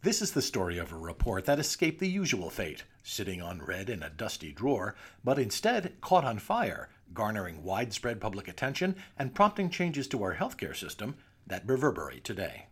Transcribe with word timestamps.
This 0.00 0.22
is 0.22 0.30
the 0.30 0.42
story 0.42 0.78
of 0.78 0.92
a 0.92 0.96
report 0.96 1.44
that 1.46 1.58
escaped 1.58 1.98
the 1.98 2.08
usual 2.08 2.50
fate, 2.50 2.84
sitting 3.02 3.40
unread 3.40 3.90
in 3.90 4.00
a 4.00 4.08
dusty 4.08 4.52
drawer, 4.52 4.94
but 5.24 5.40
instead 5.40 6.00
caught 6.00 6.24
on 6.24 6.38
fire, 6.38 6.88
garnering 7.12 7.64
widespread 7.64 8.20
public 8.20 8.46
attention 8.46 8.94
and 9.18 9.34
prompting 9.34 9.70
changes 9.70 10.06
to 10.08 10.22
our 10.22 10.36
healthcare 10.36 10.76
system 10.76 11.16
that 11.48 11.66
reverberate 11.66 12.22
today. 12.22 12.66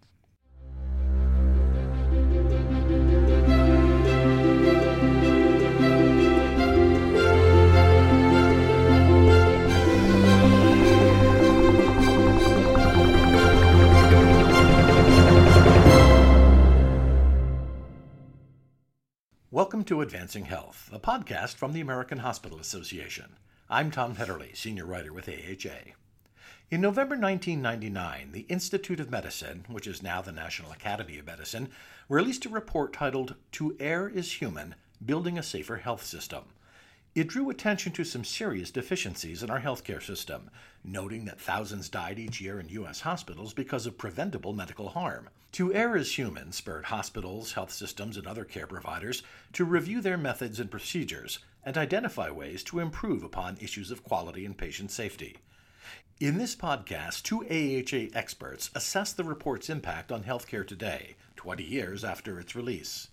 Welcome 19.56 19.84
to 19.84 20.02
Advancing 20.02 20.44
Health, 20.44 20.90
a 20.92 20.98
podcast 20.98 21.54
from 21.54 21.72
the 21.72 21.80
American 21.80 22.18
Hospital 22.18 22.58
Association. 22.58 23.36
I'm 23.70 23.90
Tom 23.90 24.16
Haederle, 24.16 24.54
senior 24.54 24.84
writer 24.84 25.14
with 25.14 25.30
AHA. 25.30 25.92
In 26.70 26.82
November 26.82 27.16
1999, 27.16 28.32
the 28.32 28.44
Institute 28.50 29.00
of 29.00 29.10
Medicine, 29.10 29.64
which 29.70 29.86
is 29.86 30.02
now 30.02 30.20
the 30.20 30.30
National 30.30 30.72
Academy 30.72 31.18
of 31.18 31.24
Medicine, 31.24 31.70
released 32.10 32.44
a 32.44 32.50
report 32.50 32.92
titled 32.92 33.36
To 33.52 33.74
Err 33.80 34.10
is 34.10 34.42
Human 34.42 34.74
Building 35.02 35.38
a 35.38 35.42
Safer 35.42 35.76
Health 35.76 36.04
System. 36.04 36.42
It 37.16 37.28
drew 37.28 37.48
attention 37.48 37.92
to 37.92 38.04
some 38.04 38.24
serious 38.24 38.70
deficiencies 38.70 39.42
in 39.42 39.48
our 39.48 39.62
healthcare 39.62 40.02
system, 40.02 40.50
noting 40.84 41.24
that 41.24 41.40
thousands 41.40 41.88
died 41.88 42.18
each 42.18 42.42
year 42.42 42.60
in 42.60 42.68
U.S. 42.68 43.00
hospitals 43.00 43.54
because 43.54 43.86
of 43.86 43.96
preventable 43.96 44.52
medical 44.52 44.90
harm. 44.90 45.30
To 45.52 45.72
Err 45.72 45.96
is 45.96 46.18
Human 46.18 46.52
spurred 46.52 46.84
hospitals, 46.84 47.54
health 47.54 47.72
systems, 47.72 48.18
and 48.18 48.26
other 48.26 48.44
care 48.44 48.66
providers 48.66 49.22
to 49.54 49.64
review 49.64 50.02
their 50.02 50.18
methods 50.18 50.60
and 50.60 50.70
procedures 50.70 51.38
and 51.64 51.78
identify 51.78 52.28
ways 52.28 52.62
to 52.64 52.80
improve 52.80 53.22
upon 53.22 53.56
issues 53.62 53.90
of 53.90 54.04
quality 54.04 54.44
and 54.44 54.58
patient 54.58 54.90
safety. 54.90 55.38
In 56.20 56.36
this 56.36 56.54
podcast, 56.54 57.22
two 57.22 57.46
AHA 57.46 58.14
experts 58.14 58.70
assess 58.74 59.14
the 59.14 59.24
report's 59.24 59.70
impact 59.70 60.12
on 60.12 60.24
healthcare 60.24 60.66
today, 60.66 61.16
20 61.36 61.64
years 61.64 62.04
after 62.04 62.38
its 62.38 62.54
release. 62.54 63.08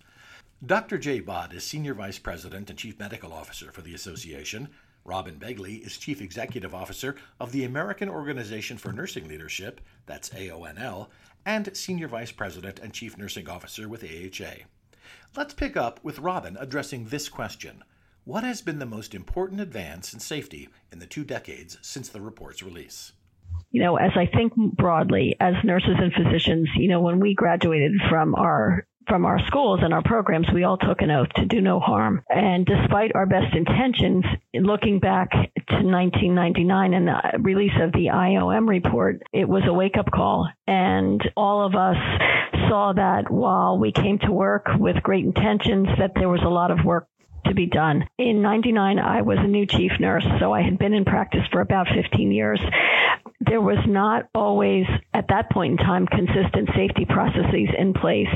Dr. 0.64 0.96
Jay 0.96 1.20
Bhatt 1.20 1.52
is 1.52 1.62
Senior 1.62 1.92
Vice 1.92 2.18
President 2.18 2.70
and 2.70 2.78
Chief 2.78 2.98
Medical 2.98 3.34
Officer 3.34 3.70
for 3.70 3.82
the 3.82 3.92
Association. 3.92 4.70
Robyn 5.04 5.38
Begley 5.38 5.84
is 5.84 5.98
Chief 5.98 6.22
Executive 6.22 6.74
Officer 6.74 7.16
of 7.38 7.52
the 7.52 7.64
American 7.64 8.08
Organization 8.08 8.78
for 8.78 8.90
Nursing 8.90 9.28
Leadership, 9.28 9.82
that's 10.06 10.30
AONL, 10.30 11.08
and 11.44 11.76
Senior 11.76 12.08
Vice 12.08 12.32
President 12.32 12.78
and 12.78 12.94
Chief 12.94 13.18
Nursing 13.18 13.46
Officer 13.46 13.90
with 13.90 14.04
AHA. 14.04 14.64
Let's 15.36 15.52
pick 15.52 15.76
up 15.76 16.02
with 16.02 16.20
Robyn 16.20 16.56
addressing 16.58 17.06
this 17.06 17.28
question 17.28 17.84
What 18.24 18.44
has 18.44 18.62
been 18.62 18.78
the 18.78 18.86
most 18.86 19.14
important 19.14 19.60
advance 19.60 20.14
in 20.14 20.20
safety 20.20 20.70
in 20.90 20.98
the 20.98 21.06
two 21.06 21.24
decades 21.24 21.76
since 21.82 22.08
the 22.08 22.22
report's 22.22 22.62
release? 22.62 23.12
you 23.70 23.82
know, 23.82 23.96
as 23.96 24.12
I 24.14 24.26
think 24.26 24.54
broadly 24.54 25.36
as 25.40 25.54
nurses 25.64 25.96
and 25.98 26.12
physicians, 26.12 26.68
you 26.76 26.88
know, 26.88 27.00
when 27.00 27.18
we 27.18 27.34
graduated 27.34 27.92
from 28.08 28.34
our 28.36 28.86
from 29.08 29.24
our 29.24 29.38
schools 29.46 29.80
and 29.82 29.92
our 29.92 30.02
programs, 30.02 30.46
we 30.52 30.64
all 30.64 30.76
took 30.76 31.02
an 31.02 31.10
oath 31.10 31.28
to 31.36 31.46
do 31.46 31.60
no 31.60 31.80
harm. 31.80 32.22
And 32.28 32.66
despite 32.66 33.14
our 33.14 33.26
best 33.26 33.54
intentions, 33.54 34.24
looking 34.54 34.98
back 34.98 35.30
to 35.30 35.74
1999 35.82 36.94
and 36.94 37.08
the 37.08 37.38
release 37.40 37.76
of 37.80 37.92
the 37.92 38.06
IOM 38.12 38.68
report, 38.68 39.22
it 39.32 39.48
was 39.48 39.62
a 39.66 39.72
wake 39.72 39.96
up 39.98 40.10
call. 40.10 40.48
And 40.66 41.20
all 41.36 41.66
of 41.66 41.74
us 41.74 41.96
saw 42.68 42.92
that 42.94 43.30
while 43.30 43.78
we 43.78 43.92
came 43.92 44.18
to 44.20 44.32
work 44.32 44.66
with 44.78 45.02
great 45.02 45.24
intentions, 45.24 45.88
that 45.98 46.12
there 46.14 46.28
was 46.28 46.42
a 46.42 46.48
lot 46.48 46.70
of 46.70 46.84
work 46.84 47.08
to 47.46 47.54
be 47.54 47.66
done. 47.66 48.06
In 48.18 48.42
99, 48.42 48.98
I 48.98 49.22
was 49.22 49.38
a 49.38 49.46
new 49.46 49.66
chief 49.66 49.92
nurse, 50.00 50.26
so 50.40 50.52
I 50.52 50.62
had 50.62 50.78
been 50.78 50.94
in 50.94 51.04
practice 51.04 51.42
for 51.52 51.60
about 51.60 51.88
15 51.94 52.32
years. 52.32 52.60
There 53.40 53.60
was 53.60 53.78
not 53.86 54.28
always, 54.34 54.86
at 55.12 55.28
that 55.28 55.50
point 55.50 55.78
in 55.78 55.86
time, 55.86 56.06
consistent 56.06 56.70
safety 56.74 57.04
processes 57.04 57.68
in 57.76 57.92
place. 57.92 58.28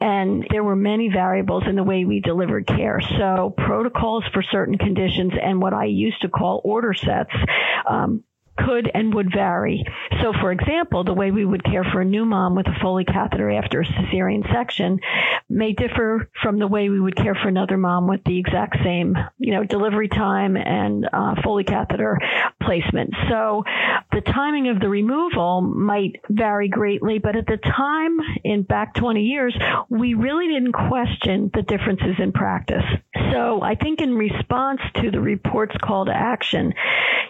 And 0.00 0.46
there 0.50 0.64
were 0.64 0.76
many 0.76 1.08
variables 1.08 1.62
in 1.66 1.76
the 1.76 1.84
way 1.84 2.04
we 2.04 2.20
delivered 2.20 2.66
care. 2.66 3.00
So, 3.00 3.54
protocols 3.56 4.24
for 4.32 4.42
certain 4.42 4.78
conditions 4.78 5.32
and 5.40 5.62
what 5.62 5.72
I 5.72 5.84
used 5.84 6.22
to 6.22 6.28
call 6.28 6.60
order 6.64 6.92
sets 6.92 7.32
um, 7.88 8.24
could 8.58 8.90
and 8.92 9.14
would 9.14 9.32
vary. 9.32 9.84
So, 10.20 10.32
for 10.40 10.52
example, 10.52 11.04
the 11.04 11.14
way 11.14 11.30
we 11.30 11.44
would 11.44 11.64
care 11.64 11.84
for 11.84 12.00
a 12.00 12.04
new 12.04 12.24
mom 12.24 12.54
with 12.54 12.66
a 12.66 12.78
Foley 12.80 13.04
catheter 13.04 13.50
after 13.50 13.80
a 13.80 13.84
cesarean 13.84 14.42
section 14.52 15.00
may 15.48 15.72
differ 15.72 16.28
from 16.42 16.58
the 16.58 16.66
way 16.66 16.88
we 16.88 17.00
would 17.00 17.16
care 17.16 17.34
for 17.34 17.48
another 17.48 17.76
mom 17.76 18.06
with 18.08 18.22
the 18.24 18.38
exact 18.38 18.76
same, 18.84 19.16
you 19.38 19.52
know, 19.52 19.64
delivery 19.64 20.08
time 20.08 20.56
and 20.56 21.08
uh, 21.12 21.34
Foley 21.42 21.64
catheter 21.64 22.18
placement. 22.62 23.14
So, 23.28 23.64
the 24.12 24.20
timing 24.20 24.68
of 24.68 24.80
the 24.80 24.88
removal 24.88 25.62
might 25.62 26.16
vary 26.28 26.68
greatly, 26.68 27.18
but 27.18 27.36
at 27.36 27.46
the 27.46 27.56
time, 27.56 28.18
in 28.44 28.62
back 28.62 28.94
20 28.94 29.22
years, 29.22 29.56
we 29.88 30.14
really 30.14 30.48
didn't 30.48 30.72
question 30.72 31.50
the 31.54 31.62
differences 31.62 32.16
in 32.18 32.32
practice. 32.32 32.84
So, 33.32 33.62
I 33.62 33.74
think 33.74 34.00
in 34.00 34.14
response 34.14 34.80
to 34.96 35.10
the 35.10 35.20
report's 35.20 35.76
call 35.82 36.04
to 36.06 36.12
action, 36.14 36.74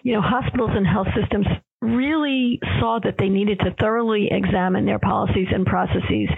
you 0.02 0.14
know, 0.14 0.20
hospitals 0.20 0.70
and 0.74 0.86
health 0.86 1.11
systems 1.14 1.46
really 1.80 2.60
saw 2.78 3.00
that 3.02 3.18
they 3.18 3.28
needed 3.28 3.58
to 3.60 3.74
thoroughly 3.78 4.28
examine 4.30 4.86
their 4.86 5.00
policies 5.00 5.48
and 5.52 5.66
processes 5.66 6.28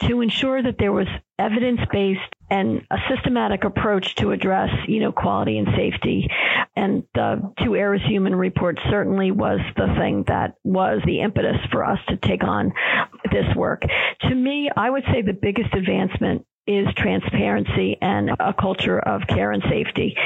to 0.00 0.20
ensure 0.22 0.62
that 0.62 0.76
there 0.78 0.92
was 0.92 1.06
evidence-based 1.38 2.34
and 2.50 2.86
a 2.90 2.96
systematic 3.10 3.64
approach 3.64 4.14
to 4.14 4.30
address, 4.30 4.70
you 4.86 5.00
know, 5.00 5.12
quality 5.12 5.58
and 5.58 5.68
safety. 5.76 6.28
And 6.74 7.02
the 7.14 7.52
To 7.64 7.76
Err 7.76 7.94
is 7.94 8.02
Human 8.06 8.34
report 8.34 8.78
certainly 8.88 9.30
was 9.30 9.60
the 9.76 9.94
thing 9.98 10.24
that 10.28 10.54
was 10.64 11.02
the 11.04 11.20
impetus 11.20 11.58
for 11.70 11.84
us 11.84 11.98
to 12.08 12.16
take 12.16 12.42
on 12.42 12.72
this 13.30 13.54
work. 13.54 13.82
To 14.22 14.34
me, 14.34 14.70
I 14.74 14.88
would 14.88 15.04
say 15.12 15.20
the 15.20 15.34
biggest 15.34 15.74
advancement 15.74 16.46
is 16.66 16.86
transparency 16.96 17.96
and 18.00 18.30
a 18.38 18.54
culture 18.54 18.98
of 18.98 19.26
care 19.26 19.52
and 19.52 19.62
safety. 19.68 20.16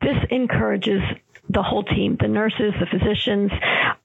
This 0.00 0.16
encourages 0.30 1.00
the 1.52 1.62
whole 1.62 1.84
team, 1.84 2.16
the 2.20 2.28
nurses, 2.28 2.72
the 2.80 2.86
physicians, 2.86 3.50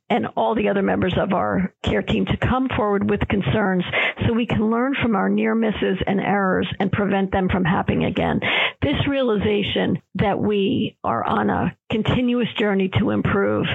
and 0.10 0.28
all 0.38 0.56
the 0.56 0.70
other 0.70 0.82
members 0.82 1.14
of 1.18 1.34
our 1.34 1.74
care 1.84 2.02
team 2.02 2.26
to 2.26 2.38
come 2.38 2.70
forward 2.76 3.10
with 3.10 3.20
concerns 3.28 3.84
so 4.26 4.34
we 4.34 4.46
can 4.46 4.72
learn 4.72 4.96
from 5.02 5.16
our 5.16 5.30
near 5.30 5.54
misses 5.54 5.98
and 6.06 6.20
errors 6.20 6.68
and 6.80 6.92
prevent 6.92 7.32
them 7.32 7.50
from 7.50 7.66
happening 7.66 8.06
again. 8.06 8.40
This 8.82 9.08
realization 9.08 10.02
that 10.16 10.40
we 10.40 10.98
are 11.04 11.24
on 11.24 11.50
a 11.50 11.76
continuous 11.90 12.48
journey 12.58 12.90
to 13.00 13.10
improve 13.10 13.66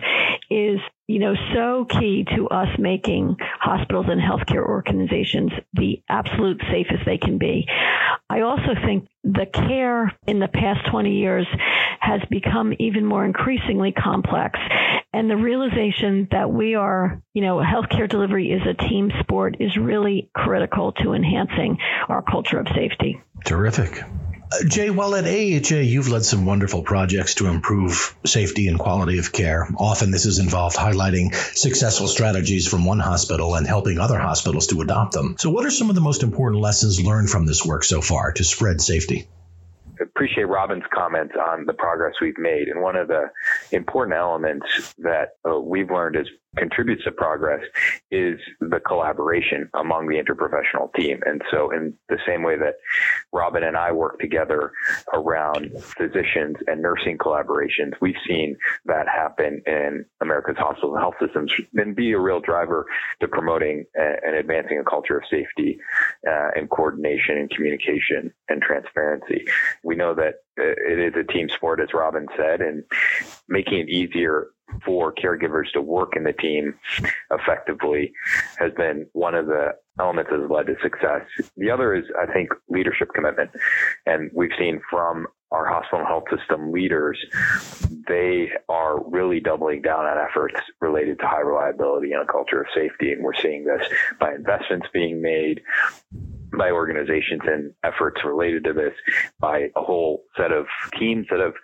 is 0.51 0.79
you 1.13 1.19
know, 1.19 1.35
so 1.53 1.85
key 1.85 2.25
to 2.37 2.49
us 2.49 2.69
making 2.79 3.37
hospitals 3.61 4.07
and 4.09 4.19
healthcare 4.19 4.67
organizations 4.67 5.53
the 5.75 6.03
absolute 6.09 6.59
safest 6.71 7.05
they 7.05 7.19
can 7.19 7.37
be. 7.37 7.67
I 8.31 8.41
also 8.41 8.75
think 8.87 9.09
the 9.23 9.45
care 9.45 10.11
in 10.27 10.39
the 10.39 10.49
past 10.49 10.91
20 10.91 11.15
years 11.15 11.47
has 12.01 12.23
become 12.31 12.73
even 12.79 13.05
more 13.05 13.27
increasingly 13.27 13.93
complex. 13.93 14.59
And 15.13 15.29
the 15.29 15.37
realization 15.37 16.29
that 16.31 16.51
we 16.51 16.77
are, 16.77 17.21
you 17.35 17.43
know, 17.43 17.59
healthcare 17.59 18.09
delivery 18.09 18.51
is 18.51 18.63
a 18.67 18.73
team 18.73 19.13
sport 19.21 19.59
is 19.61 19.77
really 19.77 20.31
critical 20.35 20.93
to 20.93 21.13
enhancing 21.13 21.77
our 22.09 22.23
culture 22.23 22.59
of 22.59 22.69
safety. 22.75 23.21
Terrific. 23.45 24.03
Jay, 24.67 24.91
while 24.91 25.15
at 25.15 25.25
AHA, 25.25 25.81
you've 25.81 26.09
led 26.09 26.25
some 26.25 26.47
wonderful 26.47 26.83
projects 26.83 27.37
to 27.37 27.47
improve 27.47 28.15
safety 28.25 28.69
and 28.69 28.79
quality 28.79 29.19
of 29.19 29.33
care. 29.33 29.69
Often 29.77 30.11
this 30.11 30.25
has 30.25 30.39
involved 30.39 30.77
highlighting 30.77 31.35
successful 31.35 32.09
strategies 32.09 32.67
from 32.67 32.85
one 32.85 32.99
hospital 32.99 33.55
and 33.55 33.67
helping 33.67 33.99
other 33.99 34.19
hospitals 34.19 34.67
to 34.69 34.81
adopt 34.81 35.13
them. 35.13 35.37
So, 35.39 35.51
what 35.51 35.65
are 35.65 35.71
some 35.71 35.89
of 35.89 35.95
the 35.95 36.01
most 36.01 36.23
important 36.23 36.63
lessons 36.63 37.01
learned 37.01 37.31
from 37.31 37.47
this 37.47 37.65
work 37.65 37.85
so 37.85 38.01
far 38.01 38.33
to 38.33 38.45
spread 38.45 38.81
safety? 38.81 39.27
I 40.01 40.05
appreciate 40.05 40.49
Robyn's 40.49 40.85
comments 40.93 41.35
on 41.37 41.67
the 41.67 41.75
progress 41.75 42.15
we've 42.21 42.39
made. 42.39 42.69
And 42.69 42.83
one 42.83 42.97
of 42.97 43.09
the 43.09 43.31
important 43.71 44.17
elements 44.17 44.95
that 44.99 45.37
uh, 45.49 45.61
we've 45.61 45.91
learned 45.91 46.17
is 46.17 46.27
contributes 46.57 47.05
to 47.05 47.13
progress 47.13 47.63
is 48.11 48.39
the 48.61 48.81
collaboration 48.81 49.71
among 49.75 50.07
the 50.07 50.17
interprofessional 50.17 50.93
team. 50.95 51.21
And 51.25 51.43
so 51.51 51.71
in 51.71 51.95
the 52.09 52.19
same 52.27 52.43
way 52.43 52.57
that 52.59 52.75
Robyn 53.33 53.63
and 53.63 53.77
I 53.77 53.93
work 53.93 54.19
together 54.21 54.73
around 55.15 55.73
physicians 55.81 56.57
and 56.67 56.83
nursing 56.83 57.17
collaborations, 57.17 57.93
we've 58.01 58.15
seen 58.27 58.57
that 58.85 59.09
happen 59.09 59.63
in 59.67 60.05
America's 60.21 60.57
hospitals 60.59 60.95
and 60.95 61.01
health 61.01 61.15
systems 61.21 61.53
and 61.75 61.97
be 61.97 62.13
a 62.13 62.19
real 62.19 62.41
driver 62.41 62.87
to 63.21 63.29
promoting 63.29 63.85
and 63.95 64.37
advancing 64.37 64.79
a 64.79 64.85
culture 64.85 65.17
of 65.17 65.25
safety 65.31 65.79
uh, 66.29 66.51
and 66.55 66.69
coordination 66.69 67.39
and 67.39 67.51
communication 67.51 68.33
and 68.49 68.61
transparency. 68.61 69.45
We 69.85 69.97
know 69.97 70.15
that 70.15 70.35
uh, 70.61 70.65
it 70.87 70.99
is 70.99 71.15
a 71.17 71.33
team 71.33 71.49
sport, 71.49 71.81
as 71.81 71.95
Robyn 71.95 72.27
said, 72.37 72.61
and 72.61 72.85
making 73.49 73.81
it 73.81 73.89
easier 73.89 74.49
for 74.85 75.13
caregivers 75.13 75.71
to 75.73 75.81
work 75.81 76.17
in 76.17 76.25
the 76.25 76.33
team 76.33 76.75
effectively 77.31 78.13
has 78.59 78.73
been 78.73 79.07
one 79.13 79.35
of 79.35 79.47
the 79.47 79.75
elements 79.99 80.31
that 80.31 80.41
has 80.41 80.51
led 80.51 80.67
to 80.67 80.77
success. 80.83 81.23
The 81.57 81.71
other 81.71 81.95
is, 81.95 82.05
I 82.19 82.31
think, 82.33 82.51
leadership 82.69 83.11
commitment. 83.15 83.51
And 84.07 84.31
we've 84.35 84.53
seen 84.59 84.81
from 84.91 85.27
our 85.51 85.67
hospital 85.67 85.99
and 85.99 86.09
health 86.09 86.25
system 86.35 86.73
leaders, 86.73 87.19
they 88.09 88.51
are 88.69 89.03
really 89.05 89.39
doubling 89.39 89.83
down 89.83 90.07
on 90.07 90.17
efforts 90.19 90.59
related 90.81 91.19
to 91.19 91.27
high 91.27 91.41
reliability 91.41 92.13
and 92.13 92.23
a 92.23 92.33
culture 92.33 92.63
of 92.63 92.69
safety. 92.75 93.13
And 93.13 93.23
we're 93.23 93.35
seeing 93.35 93.65
this 93.65 93.87
by 94.19 94.35
investments 94.35 94.89
being 94.93 95.21
made, 95.21 95.61
by 96.57 96.71
organizations 96.71 97.43
and 97.45 97.73
efforts 97.85 98.21
related 98.25 98.65
to 98.65 98.73
this 98.73 98.93
by 99.41 99.71
a 99.77 99.83
whole 99.83 100.25
set 100.37 100.53
of 100.53 100.67
teams 100.99 101.27
that 101.31 101.41
have 101.41 101.55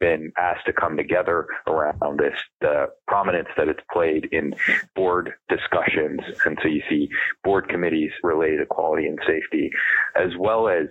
been 0.00 0.32
asked 0.38 0.66
to 0.66 0.72
come 0.72 0.96
together 0.96 1.46
around 1.66 2.18
this, 2.18 2.34
the 2.60 2.86
prominence 3.06 3.48
that 3.56 3.68
it's 3.68 3.80
played 3.92 4.28
in 4.32 4.54
board 4.94 5.32
discussions. 5.48 6.20
And 6.44 6.58
so 6.62 6.68
you 6.68 6.82
see 6.88 7.08
board 7.42 7.68
committees 7.68 8.10
related 8.22 8.58
to 8.58 8.66
quality 8.66 9.06
and 9.06 9.18
safety, 9.26 9.70
as 10.16 10.30
well 10.38 10.68
as 10.68 10.86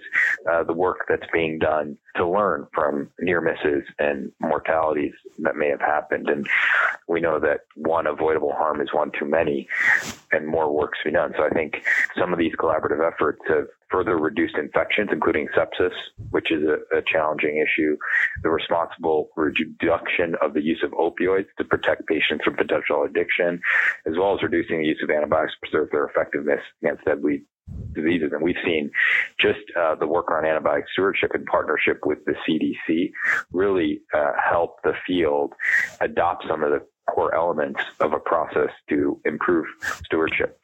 uh, 0.52 0.64
the 0.64 0.74
work 0.74 1.06
that's 1.08 1.30
being 1.32 1.60
done 1.60 1.98
to 2.16 2.28
learn 2.28 2.68
from 2.74 3.10
near 3.20 3.42
misses 3.42 3.84
and 4.00 4.32
mortalities 4.40 5.14
that 5.40 5.56
may 5.56 5.70
have 5.70 5.82
happened. 5.82 6.30
And 6.30 6.48
we 7.14 7.22
know 7.22 7.40
that 7.40 7.62
one 7.76 8.08
avoidable 8.08 8.52
harm 8.52 8.82
is 8.82 8.90
one 8.92 9.12
too 9.18 9.26
many 9.26 9.68
and 10.32 10.48
more 10.48 10.74
works 10.74 10.98
to 11.04 11.10
be 11.10 11.14
done. 11.14 11.34
So 11.38 11.44
I 11.44 11.50
think 11.50 11.84
some 12.18 12.34
of 12.34 12.40
these 12.40 12.54
collaborative 12.54 13.06
efforts 13.06 13.40
have 13.48 13.68
further 13.92 14.18
reduced 14.18 14.56
infections, 14.58 15.10
including 15.12 15.48
sepsis, 15.56 15.94
which 16.32 16.52
is 16.52 16.64
a, 16.64 16.98
a, 16.98 17.02
challenging 17.06 17.64
issue, 17.64 17.96
the 18.42 18.50
responsible 18.50 19.30
reduction 19.36 20.34
of 20.42 20.56
the 20.56 20.62
use 20.62 20.84
of 20.84 20.92
opioids 20.92 21.46
to 21.60 21.64
protect 21.64 22.08
patients 22.08 22.44
from 22.44 22.56
potential 22.56 23.04
addiction, 23.04 23.62
as 24.08 24.14
well 24.18 24.34
as 24.34 24.42
reducing 24.42 24.80
the 24.80 24.88
use 24.88 25.00
of 25.04 25.12
antibiotics 25.12 25.54
to 25.54 25.70
preserve 25.70 25.90
their 25.92 26.06
effectiveness 26.06 26.62
against 26.82 27.06
deadly 27.06 27.44
diseases. 27.94 28.32
And 28.34 28.42
we've 28.42 28.56
seen 28.66 28.90
just 29.40 29.60
uh, 29.80 29.96
the 29.96 30.08
work 30.08 30.32
on 30.32 30.44
antibiotic 30.44 30.84
stewardship 30.92 31.32
in 31.36 31.46
partnership 31.46 32.02
with 32.06 32.20
the 32.26 32.34
CDC 32.48 33.12
really 33.52 34.02
uh, 34.14 34.32
help 34.44 34.82
the 34.84 34.94
field 35.06 35.54
adopt 36.02 36.46
some 36.48 36.64
of 36.64 36.72
the 36.72 36.86
core 37.10 37.34
elements 37.36 37.80
of 38.00 38.14
a 38.14 38.20
process 38.20 38.70
to 38.90 39.20
improve 39.26 39.66
stewardship. 40.06 40.60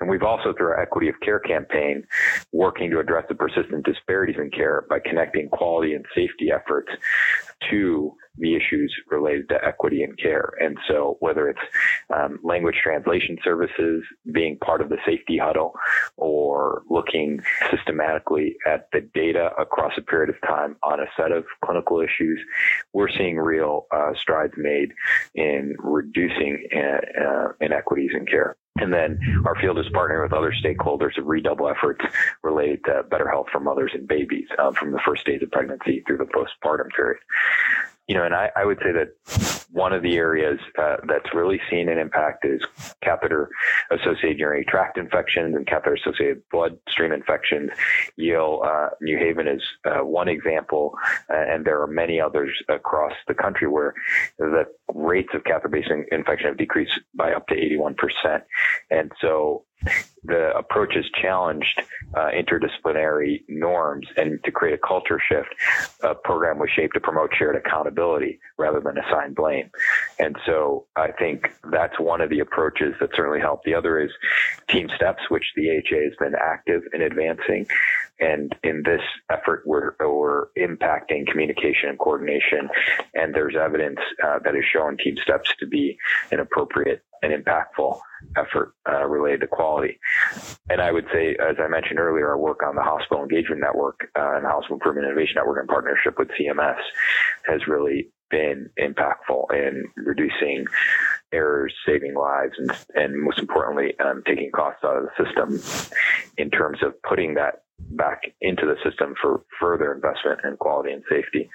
And 0.00 0.08
we've 0.08 0.22
also, 0.22 0.52
through 0.52 0.68
our 0.68 0.80
Equity 0.80 1.08
of 1.08 1.20
Care 1.20 1.38
campaign, 1.38 2.04
working 2.52 2.90
to 2.90 2.98
address 2.98 3.24
the 3.28 3.34
persistent 3.34 3.84
disparities 3.84 4.36
in 4.38 4.50
care 4.50 4.84
by 4.88 4.98
connecting 4.98 5.48
quality 5.48 5.94
and 5.94 6.04
safety 6.14 6.50
efforts 6.50 6.90
to 7.70 8.14
the 8.38 8.56
issues 8.56 8.94
related 9.10 9.48
to 9.48 9.64
equity 9.64 10.02
and 10.02 10.18
care. 10.18 10.52
And 10.60 10.78
so 10.88 11.16
whether 11.20 11.48
it's 11.48 11.60
um, 12.14 12.38
language 12.42 12.76
translation 12.82 13.38
services 13.44 14.04
being 14.32 14.58
part 14.58 14.80
of 14.80 14.88
the 14.88 14.98
safety 15.06 15.38
huddle 15.38 15.74
or 16.16 16.82
looking 16.90 17.40
systematically 17.70 18.56
at 18.66 18.88
the 18.92 19.00
data 19.14 19.50
across 19.58 19.92
a 19.96 20.02
period 20.02 20.30
of 20.30 20.40
time 20.42 20.76
on 20.82 21.00
a 21.00 21.06
set 21.16 21.32
of 21.32 21.44
clinical 21.64 22.00
issues, 22.00 22.40
we're 22.92 23.08
seeing 23.08 23.36
real 23.36 23.86
uh, 23.92 24.12
strides 24.20 24.54
made 24.56 24.92
in 25.34 25.76
reducing 25.78 26.66
uh, 26.74 27.22
uh, 27.22 27.48
inequities 27.60 28.10
in 28.14 28.26
care. 28.26 28.56
And 28.76 28.92
then 28.92 29.20
our 29.46 29.54
field 29.60 29.78
is 29.78 29.86
partnering 29.94 30.24
with 30.24 30.32
other 30.32 30.52
stakeholders 30.52 31.14
to 31.14 31.22
redouble 31.22 31.68
efforts 31.68 32.04
related 32.42 32.84
to 32.86 33.04
better 33.04 33.28
health 33.28 33.46
for 33.52 33.60
mothers 33.60 33.92
and 33.94 34.08
babies 34.08 34.48
um, 34.58 34.74
from 34.74 34.90
the 34.90 34.98
first 35.06 35.24
days 35.24 35.42
of 35.42 35.50
pregnancy 35.52 36.02
through 36.06 36.18
the 36.18 36.24
postpartum 36.24 36.88
period 36.96 37.20
you 38.06 38.14
know, 38.14 38.24
and 38.24 38.34
I, 38.34 38.50
I 38.56 38.64
would 38.64 38.78
say 38.78 38.92
that 38.92 39.64
one 39.74 39.92
of 39.92 40.02
the 40.02 40.16
areas 40.16 40.60
uh, 40.78 40.96
that's 41.08 41.34
really 41.34 41.60
seen 41.68 41.88
an 41.88 41.98
impact 41.98 42.44
is 42.44 42.62
catheter 43.02 43.50
associated 43.90 44.38
urinary 44.38 44.64
tract 44.64 44.96
infections 44.96 45.56
and 45.56 45.66
catheter 45.66 45.94
associated 45.94 46.42
bloodstream 46.50 47.12
infections. 47.12 47.70
Yale 48.16 48.62
uh, 48.64 48.90
New 49.00 49.18
Haven 49.18 49.48
is 49.48 49.62
uh, 49.84 50.04
one 50.04 50.28
example, 50.28 50.94
uh, 51.28 51.34
and 51.36 51.64
there 51.64 51.82
are 51.82 51.88
many 51.88 52.20
others 52.20 52.50
across 52.68 53.14
the 53.26 53.34
country 53.34 53.66
where 53.66 53.94
the 54.38 54.64
rates 54.94 55.30
of 55.34 55.42
catheter 55.42 55.68
based 55.68 55.90
infection 56.12 56.46
have 56.46 56.56
decreased 56.56 57.00
by 57.14 57.32
up 57.32 57.48
to 57.48 57.54
81%. 57.54 58.42
And 58.90 59.10
so 59.20 59.64
the 60.24 60.56
approach 60.56 60.94
has 60.94 61.04
challenged 61.20 61.82
uh, 62.14 62.30
interdisciplinary 62.30 63.42
norms 63.48 64.06
and 64.16 64.42
to 64.44 64.50
create 64.50 64.74
a 64.74 64.86
culture 64.86 65.20
shift. 65.28 65.48
A 66.02 66.14
program 66.14 66.58
was 66.58 66.70
shaped 66.74 66.94
to 66.94 67.00
promote 67.00 67.30
shared 67.36 67.56
accountability 67.56 68.40
rather 68.58 68.80
than 68.80 68.96
assign 68.98 69.34
blame. 69.34 69.70
And 70.18 70.36
so 70.46 70.86
I 70.96 71.10
think 71.12 71.52
that's 71.70 71.98
one 71.98 72.20
of 72.20 72.30
the 72.30 72.40
approaches 72.40 72.94
that 73.00 73.10
certainly 73.14 73.40
helped. 73.40 73.64
The 73.64 73.74
other 73.74 74.00
is 74.00 74.10
TeamSTEPPS, 74.68 75.28
which 75.28 75.44
the 75.56 75.70
AHA 75.70 76.02
has 76.04 76.12
been 76.18 76.34
active 76.40 76.82
in 76.92 77.02
advancing. 77.02 77.66
And 78.20 78.54
in 78.62 78.82
this 78.84 79.02
effort, 79.30 79.64
we're, 79.66 79.94
we're 80.00 80.46
impacting 80.56 81.26
communication 81.26 81.88
and 81.88 81.98
coordination. 81.98 82.68
And 83.14 83.34
there's 83.34 83.56
evidence 83.56 83.98
uh, 84.22 84.38
that 84.44 84.54
has 84.54 84.64
shown 84.72 84.96
TeamSTEPPS 84.96 85.56
to 85.58 85.66
be 85.66 85.98
an 86.30 86.40
appropriate 86.40 87.02
and 87.22 87.32
impactful 87.32 88.00
effort 88.36 88.74
uh, 88.88 89.04
related 89.04 89.40
to 89.40 89.46
quality. 89.46 89.98
And 90.68 90.80
I 90.80 90.92
would 90.92 91.06
say, 91.12 91.36
as 91.40 91.56
I 91.58 91.68
mentioned 91.68 91.98
earlier, 91.98 92.28
our 92.28 92.38
work 92.38 92.60
on 92.66 92.74
the 92.74 92.82
hospital 92.82 93.22
engagement 93.22 93.60
network 93.60 94.08
uh, 94.18 94.36
and 94.36 94.46
hospital 94.46 94.76
improvement 94.76 95.06
innovation 95.06 95.34
network 95.36 95.60
in 95.60 95.66
partnership 95.66 96.18
with 96.18 96.28
CMS 96.38 96.80
has 97.46 97.66
really 97.66 98.10
been 98.30 98.70
impactful 98.80 99.52
in 99.52 99.84
reducing 99.96 100.64
errors, 101.32 101.74
saving 101.86 102.14
lives, 102.14 102.54
and, 102.58 102.70
and 102.94 103.20
most 103.20 103.38
importantly, 103.38 103.94
um, 104.00 104.22
taking 104.26 104.50
costs 104.50 104.82
out 104.84 104.96
of 104.96 105.04
the 105.04 105.24
system 105.24 106.04
in 106.38 106.50
terms 106.50 106.78
of 106.82 107.00
putting 107.02 107.34
that 107.34 107.62
back 107.90 108.22
into 108.40 108.66
the 108.66 108.76
system 108.88 109.14
for 109.20 109.42
further 109.60 109.92
investment 109.92 110.40
in 110.44 110.56
quality 110.56 110.92
and 110.92 111.02
safety. 111.08 111.50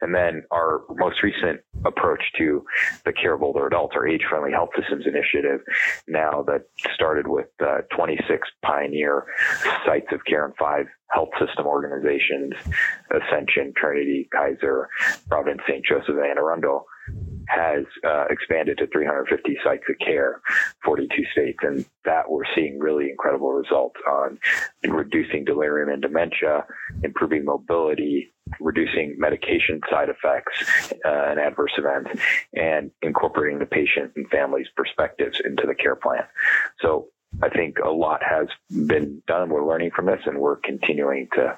And 0.00 0.14
then 0.14 0.44
our 0.50 0.82
most 0.90 1.22
recent 1.22 1.60
approach 1.84 2.22
to 2.38 2.64
the 3.04 3.12
care 3.12 3.34
of 3.34 3.42
older 3.42 3.66
adults, 3.66 3.94
our 3.96 4.06
age 4.06 4.22
friendly 4.28 4.52
health 4.52 4.70
systems 4.78 5.06
initiative, 5.06 5.60
now 6.06 6.42
that 6.46 6.62
started 6.94 7.26
with 7.26 7.48
uh, 7.60 7.78
26 7.94 8.48
pioneer 8.62 9.26
sites 9.84 10.06
of 10.12 10.24
care 10.24 10.46
in 10.46 10.52
five 10.58 10.86
health 11.10 11.30
system 11.44 11.66
organizations, 11.66 12.52
Ascension, 13.10 13.72
Trinity, 13.76 14.28
Kaiser, 14.32 14.88
Providence, 15.28 15.62
St. 15.66 15.84
Joseph, 15.84 16.08
and 16.10 16.38
Arundel 16.38 16.86
has 17.48 17.84
uh, 18.06 18.24
expanded 18.30 18.78
to 18.78 18.86
350 18.88 19.58
sites 19.64 19.84
of 19.88 19.96
care, 20.04 20.40
42 20.84 21.24
states, 21.32 21.58
and 21.62 21.84
that 22.04 22.30
we're 22.30 22.44
seeing 22.54 22.78
really 22.78 23.10
incredible 23.10 23.52
results 23.52 23.96
on 24.06 24.38
reducing 24.84 25.44
delirium 25.44 25.88
and 25.88 26.02
dementia, 26.02 26.64
improving 27.02 27.44
mobility, 27.44 28.32
reducing 28.60 29.16
medication 29.18 29.80
side 29.90 30.08
effects 30.08 30.92
uh, 31.04 31.26
and 31.30 31.40
adverse 31.40 31.72
events, 31.78 32.10
and 32.54 32.90
incorporating 33.02 33.58
the 33.58 33.66
patient 33.66 34.12
and 34.16 34.28
family's 34.30 34.68
perspectives 34.76 35.40
into 35.44 35.66
the 35.66 35.74
care 35.74 35.96
plan. 35.96 36.24
So 36.80 37.08
I 37.42 37.48
think 37.50 37.78
a 37.78 37.90
lot 37.90 38.20
has 38.22 38.48
been 38.86 39.22
done. 39.26 39.50
We're 39.50 39.66
learning 39.66 39.90
from 39.94 40.06
this, 40.06 40.20
and 40.26 40.38
we're 40.38 40.56
continuing 40.56 41.28
to 41.34 41.56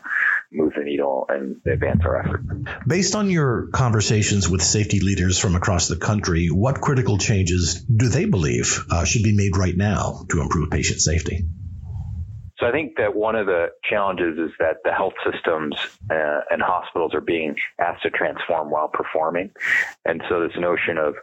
move 0.53 0.73
the 0.77 0.85
needle 0.85 1.27
and 1.29 1.61
advance 1.67 2.01
our 2.05 2.23
effort. 2.23 2.43
Based 2.87 3.15
on 3.15 3.31
your 3.31 3.69
conversations 3.69 4.49
with 4.49 4.63
safety 4.63 5.01
leaders 5.01 5.39
from 5.39 5.55
across 5.55 5.89
the 5.89 5.97
country, 5.97 6.49
what 6.49 6.81
critical 6.81 7.19
changes 7.19 7.83
do 7.85 8.09
they 8.09 8.25
believe 8.25 8.85
uh, 8.91 9.05
should 9.05 9.23
be 9.23 9.37
made 9.37 9.57
right 9.57 9.77
now 9.77 10.25
to 10.31 10.41
improve 10.41 10.71
patient 10.71 11.01
safety? 11.01 11.45
So 12.61 12.67
I 12.67 12.73
think 12.73 12.97
that 12.99 13.17
one 13.17 13.37
of 13.37 13.47
the 13.47 13.69
challenges 13.83 14.39
is 14.39 14.51
that 14.59 14.77
the 14.85 14.93
health 14.93 15.15
systems 15.25 15.75
uh, 16.11 16.41
and 16.51 16.61
hospitals 16.61 17.15
are 17.15 17.23
being 17.23 17.57
asked 17.81 18.03
to 18.03 18.11
transform 18.11 18.71
while 18.71 18.89
performing. 18.89 19.51
And 20.05 20.23
so 20.29 20.47
this 20.47 20.57
notion 20.59 20.99
of 20.99 21.15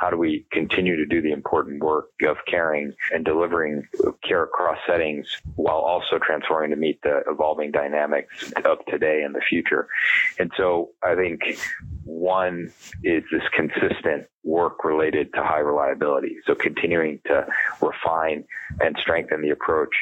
how 0.00 0.08
do 0.08 0.16
we 0.16 0.46
continue 0.52 0.96
to 0.96 1.04
do 1.04 1.20
the 1.20 1.32
important 1.32 1.82
work 1.82 2.08
of 2.26 2.38
caring 2.48 2.94
and 3.12 3.26
delivering 3.26 3.86
care 4.26 4.44
across 4.44 4.78
settings 4.86 5.28
while 5.56 5.76
also 5.78 6.18
transforming 6.18 6.70
to 6.70 6.76
meet 6.76 7.02
the 7.02 7.20
evolving 7.28 7.72
dynamics 7.72 8.52
of 8.64 8.78
today 8.86 9.22
and 9.22 9.34
the 9.34 9.42
future. 9.46 9.88
And 10.38 10.50
so 10.56 10.92
I 11.02 11.14
think 11.14 11.42
one 12.06 12.72
is 13.02 13.24
this 13.32 13.42
consistent 13.54 14.26
work 14.44 14.84
related 14.84 15.32
to 15.34 15.42
high 15.42 15.58
reliability. 15.58 16.36
So 16.46 16.54
continuing 16.54 17.20
to 17.26 17.46
refine 17.82 18.44
and 18.80 18.96
strengthen 19.00 19.42
the 19.42 19.50
approach 19.50 19.94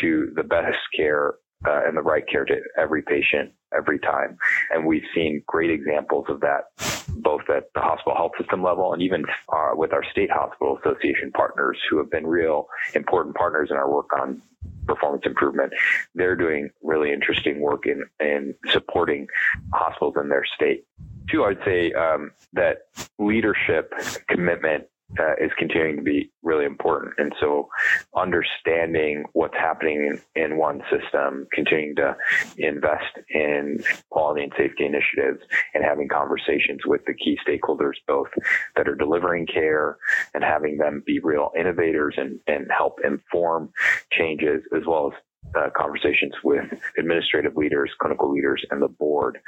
to 0.00 0.30
the 0.36 0.42
best 0.42 0.78
care 0.94 1.34
uh, 1.66 1.80
and 1.86 1.96
the 1.96 2.02
right 2.02 2.24
care 2.30 2.44
to 2.44 2.54
every 2.78 3.02
patient 3.02 3.52
every 3.76 3.98
time. 3.98 4.36
And 4.70 4.86
we've 4.86 5.02
seen 5.14 5.42
great 5.46 5.70
examples 5.70 6.26
of 6.28 6.40
that 6.40 6.64
both 7.08 7.42
at 7.48 7.64
the 7.74 7.80
hospital 7.80 8.14
health 8.14 8.32
system 8.38 8.62
level 8.62 8.92
and 8.92 9.02
even 9.02 9.24
uh, 9.52 9.70
with 9.74 9.92
our 9.92 10.04
state 10.10 10.30
hospital 10.30 10.78
association 10.78 11.32
partners 11.32 11.76
who 11.90 11.98
have 11.98 12.10
been 12.10 12.26
real 12.26 12.66
important 12.94 13.34
partners 13.34 13.68
in 13.70 13.76
our 13.76 13.90
work 13.90 14.08
on 14.12 14.40
performance 14.86 15.22
improvement. 15.26 15.72
They're 16.14 16.36
doing 16.36 16.70
really 16.82 17.12
interesting 17.12 17.60
work 17.60 17.86
in, 17.86 18.04
in 18.20 18.54
supporting 18.70 19.26
hospitals 19.72 20.14
in 20.20 20.28
their 20.28 20.44
state. 20.54 20.84
Two, 21.30 21.44
I'd 21.44 21.58
say 21.64 21.92
um, 21.92 22.32
that 22.54 22.88
leadership 23.18 23.92
commitment 24.28 24.84
uh, 25.18 25.32
is 25.40 25.50
continuing 25.56 25.96
to 25.96 26.02
be 26.02 26.30
really 26.42 26.64
important. 26.64 27.14
And 27.18 27.32
so 27.40 27.68
understanding 28.14 29.24
what's 29.32 29.54
happening 29.54 30.18
in, 30.34 30.42
in 30.42 30.58
one 30.58 30.82
system, 30.90 31.46
continuing 31.52 31.96
to 31.96 32.16
invest 32.58 33.18
in 33.30 33.82
quality 34.10 34.42
and 34.42 34.52
safety 34.56 34.84
initiatives 34.84 35.40
and 35.74 35.84
having 35.84 36.08
conversations 36.08 36.80
with 36.84 37.04
the 37.06 37.14
key 37.14 37.38
stakeholders, 37.46 37.94
both 38.06 38.28
that 38.76 38.88
are 38.88 38.94
delivering 38.94 39.46
care 39.46 39.96
and 40.34 40.44
having 40.44 40.76
them 40.76 41.02
be 41.06 41.20
real 41.20 41.50
innovators 41.58 42.14
and, 42.18 42.38
and 42.46 42.68
help 42.76 42.98
inform 43.02 43.70
changes 44.12 44.62
as 44.76 44.82
well 44.86 45.12
as 45.12 45.18
uh, 45.56 45.70
conversations 45.74 46.34
with 46.44 46.64
administrative 46.98 47.56
leaders, 47.56 47.90
clinical 47.98 48.30
leaders, 48.30 48.62
and 48.70 48.82
the 48.82 48.88
board. 48.88 49.38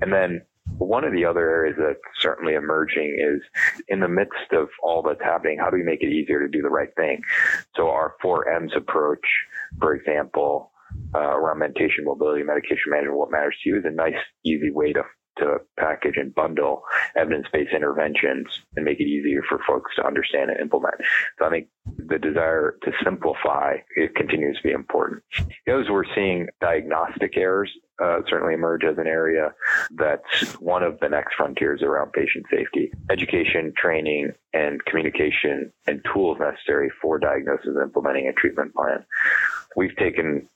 And 0.00 0.12
then 0.12 0.42
one 0.78 1.04
of 1.04 1.12
the 1.12 1.24
other 1.24 1.48
areas 1.50 1.76
that's 1.78 1.98
certainly 2.20 2.54
emerging 2.54 3.16
is 3.18 3.42
in 3.88 4.00
the 4.00 4.08
midst 4.08 4.52
of 4.52 4.68
all 4.82 5.02
that's 5.02 5.22
happening, 5.22 5.58
how 5.58 5.70
do 5.70 5.76
we 5.76 5.82
make 5.82 6.02
it 6.02 6.12
easier 6.12 6.40
to 6.40 6.48
do 6.48 6.62
the 6.62 6.68
right 6.68 6.94
thing? 6.96 7.22
So 7.76 7.88
our 7.88 8.14
four 8.22 8.48
M's 8.48 8.72
approach, 8.76 9.26
for 9.78 9.94
example, 9.94 10.72
uh, 11.14 11.18
around 11.18 11.58
medication 11.58 12.04
mobility, 12.04 12.42
medication 12.42 12.88
management, 12.88 13.18
what 13.18 13.30
matters 13.30 13.56
to 13.62 13.70
you 13.70 13.78
is 13.78 13.84
a 13.84 13.90
nice, 13.90 14.14
easy 14.44 14.70
way 14.70 14.92
to 14.92 15.02
to 15.40 15.58
package 15.78 16.16
and 16.16 16.34
bundle 16.34 16.82
evidence-based 17.16 17.72
interventions 17.74 18.46
and 18.76 18.84
make 18.84 19.00
it 19.00 19.04
easier 19.04 19.42
for 19.48 19.58
folks 19.66 19.94
to 19.96 20.06
understand 20.06 20.50
and 20.50 20.60
implement. 20.60 20.94
So 21.38 21.46
I 21.46 21.50
think 21.50 21.68
the 21.96 22.18
desire 22.18 22.76
to 22.84 22.92
simplify 23.04 23.76
it 23.96 24.14
continues 24.14 24.56
to 24.58 24.62
be 24.62 24.72
important. 24.72 25.22
As 25.66 25.88
we're 25.90 26.04
seeing 26.14 26.48
diagnostic 26.60 27.36
errors 27.36 27.70
uh, 28.02 28.20
certainly 28.28 28.54
emerge 28.54 28.82
as 28.84 28.96
an 28.98 29.06
area 29.06 29.52
that's 29.90 30.58
one 30.58 30.82
of 30.82 30.98
the 31.00 31.08
next 31.08 31.34
frontiers 31.34 31.82
around 31.82 32.12
patient 32.12 32.46
safety. 32.50 32.90
Education, 33.10 33.72
training, 33.76 34.32
and 34.54 34.82
communication 34.86 35.70
and 35.86 36.02
tools 36.12 36.38
necessary 36.40 36.90
for 37.02 37.18
diagnosis, 37.18 37.66
and 37.66 37.82
implementing 37.82 38.26
a 38.28 38.32
treatment 38.32 38.74
plan. 38.74 39.04
We've 39.76 39.94
taken 39.96 40.48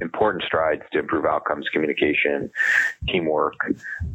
important 0.00 0.44
strides 0.44 0.82
to 0.92 0.98
improve 0.98 1.24
outcomes, 1.24 1.66
communication, 1.72 2.50
teamwork, 3.08 3.54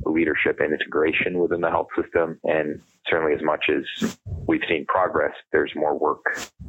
leadership, 0.05 0.59
and 0.59 0.73
integration 0.73 1.39
within 1.39 1.61
the 1.61 1.69
health 1.69 1.89
system. 1.99 2.39
And 2.43 2.81
certainly, 3.07 3.33
as 3.33 3.41
much 3.41 3.65
as 3.69 4.15
we've 4.47 4.63
seen 4.67 4.85
progress, 4.87 5.33
there's 5.51 5.71
more 5.75 5.97
work 5.97 6.23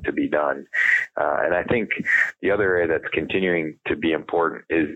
to 0.04 0.12
be 0.12 0.28
done. 0.28 0.66
Uh, 1.16 1.38
and 1.42 1.54
I 1.54 1.62
think 1.64 1.90
the 2.42 2.50
other 2.50 2.76
area 2.76 2.88
that's 2.88 3.12
continuing 3.12 3.78
to 3.86 3.96
be 3.96 4.12
important 4.12 4.64
is 4.70 4.88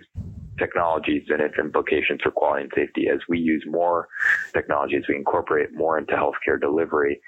technologies 0.58 1.24
and 1.28 1.40
its 1.40 1.54
implications 1.58 2.20
for 2.22 2.30
quality 2.30 2.64
and 2.64 2.72
safety. 2.74 3.08
As 3.08 3.20
we 3.28 3.38
use 3.38 3.64
more 3.66 4.08
technologies, 4.52 5.04
we 5.08 5.16
incorporate 5.16 5.74
more 5.74 5.98
into 5.98 6.14
healthcare 6.14 6.60
delivery. 6.60 7.20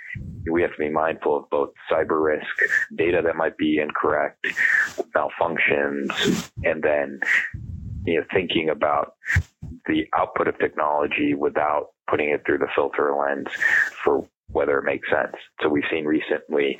We 0.50 0.62
have 0.62 0.72
to 0.72 0.78
be 0.78 0.90
mindful 0.90 1.36
of 1.36 1.50
both 1.50 1.70
cyber 1.90 2.22
risk, 2.22 2.46
data 2.96 3.22
that 3.24 3.36
might 3.36 3.56
be 3.56 3.78
incorrect, 3.78 4.46
malfunctions, 5.14 6.50
and 6.64 6.82
then 6.82 7.20
you 8.04 8.18
know 8.18 8.26
thinking 8.32 8.68
about 8.70 9.14
the 9.86 10.06
output 10.16 10.48
of 10.48 10.58
technology 10.58 11.34
without 11.34 11.88
putting 12.08 12.30
it 12.30 12.42
through 12.44 12.58
the 12.58 12.68
filter 12.74 13.14
lens 13.14 13.48
for 14.02 14.26
whether 14.52 14.78
it 14.78 14.84
makes 14.84 15.08
sense. 15.10 15.34
So 15.62 15.68
we've 15.68 15.84
seen 15.90 16.04
recently, 16.04 16.78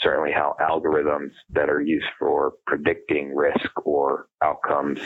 certainly 0.00 0.32
how 0.32 0.56
algorithms 0.60 1.32
that 1.50 1.68
are 1.68 1.80
used 1.80 2.06
for 2.18 2.54
predicting 2.66 3.34
risk 3.34 3.70
or 3.84 4.26
outcomes 4.42 5.00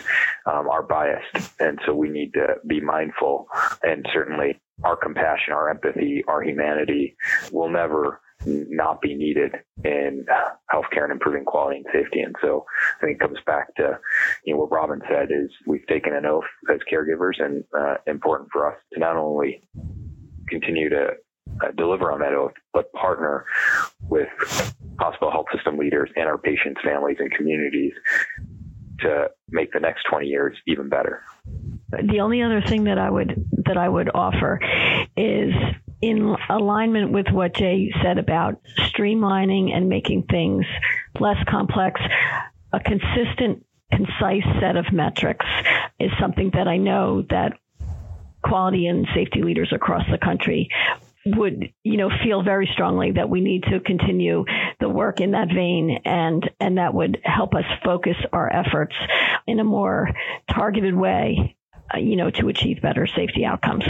um, 0.46 0.68
are 0.68 0.82
biased. 0.82 1.60
And 1.60 1.78
so 1.86 1.94
we 1.94 2.08
need 2.08 2.32
to 2.34 2.56
be 2.66 2.80
mindful 2.80 3.46
and 3.82 4.06
certainly 4.12 4.60
our 4.82 4.96
compassion, 4.96 5.52
our 5.52 5.70
empathy, 5.70 6.24
our 6.26 6.42
humanity 6.42 7.16
will 7.52 7.70
never 7.70 8.20
not 8.46 9.00
be 9.00 9.14
needed 9.14 9.52
in 9.84 10.26
healthcare 10.72 11.04
and 11.04 11.12
improving 11.12 11.44
quality 11.44 11.78
and 11.78 11.86
safety. 11.92 12.20
And 12.20 12.34
so 12.42 12.66
I 13.00 13.06
think 13.06 13.16
it 13.16 13.20
comes 13.20 13.38
back 13.46 13.74
to, 13.76 13.98
you 14.44 14.54
know, 14.54 14.60
what 14.60 14.70
Robyn 14.70 15.00
said 15.08 15.28
is 15.30 15.50
we've 15.66 15.86
taken 15.86 16.14
an 16.14 16.26
oath 16.26 16.44
as 16.70 16.80
caregivers 16.92 17.42
and 17.42 17.64
uh, 17.78 17.96
important 18.06 18.50
for 18.52 18.70
us 18.70 18.78
to 18.92 19.00
not 19.00 19.16
only 19.16 19.62
continue 20.48 20.90
to 20.90 21.10
uh, 21.62 21.70
deliver 21.72 22.12
on 22.12 22.20
that 22.20 22.32
oath, 22.32 22.54
but 22.72 22.92
partner 22.92 23.44
with 24.08 24.28
hospital 24.98 25.30
health 25.30 25.46
system 25.54 25.76
leaders 25.78 26.10
and 26.16 26.26
our 26.26 26.38
patients, 26.38 26.80
families, 26.84 27.16
and 27.18 27.30
communities 27.32 27.92
to 29.00 29.28
make 29.50 29.72
the 29.72 29.80
next 29.80 30.04
20 30.04 30.26
years 30.26 30.56
even 30.66 30.88
better. 30.88 31.22
The 31.90 32.20
only 32.20 32.42
other 32.42 32.62
thing 32.62 32.84
that 32.84 32.98
I 32.98 33.10
would 33.10 33.44
that 33.66 33.76
I 33.76 33.88
would 33.88 34.10
offer 34.14 34.60
is 35.16 35.52
in 36.00 36.36
alignment 36.50 37.12
with 37.12 37.28
what 37.30 37.54
Jay 37.54 37.92
said 38.02 38.18
about 38.18 38.60
streamlining 38.78 39.74
and 39.74 39.88
making 39.88 40.24
things 40.24 40.66
less 41.18 41.38
complex, 41.48 42.00
a 42.72 42.80
consistent, 42.80 43.64
concise 43.90 44.44
set 44.60 44.76
of 44.76 44.92
metrics 44.92 45.46
is 45.98 46.10
something 46.20 46.50
that 46.54 46.66
I 46.66 46.76
know 46.76 47.22
that 47.30 47.58
quality 48.42 48.86
and 48.86 49.06
safety 49.14 49.42
leaders 49.42 49.72
across 49.72 50.04
the 50.10 50.18
country 50.18 50.68
would 51.26 51.72
you 51.82 51.96
know 51.96 52.10
feel 52.22 52.42
very 52.42 52.68
strongly 52.72 53.12
that 53.12 53.28
we 53.28 53.40
need 53.40 53.62
to 53.64 53.80
continue 53.80 54.44
the 54.80 54.88
work 54.88 55.20
in 55.20 55.30
that 55.30 55.48
vein 55.48 55.98
and 56.04 56.50
and 56.60 56.78
that 56.78 56.92
would 56.92 57.18
help 57.24 57.54
us 57.54 57.64
focus 57.84 58.16
our 58.32 58.52
efforts 58.52 58.94
in 59.46 59.58
a 59.60 59.64
more 59.64 60.10
targeted 60.50 60.94
way 60.94 61.56
Uh, 61.94 61.98
you 61.98 62.16
know 62.16 62.30
to 62.30 62.48
achieve 62.48 62.80
better 62.82 63.06
safety 63.06 63.44
outcomes 63.44 63.84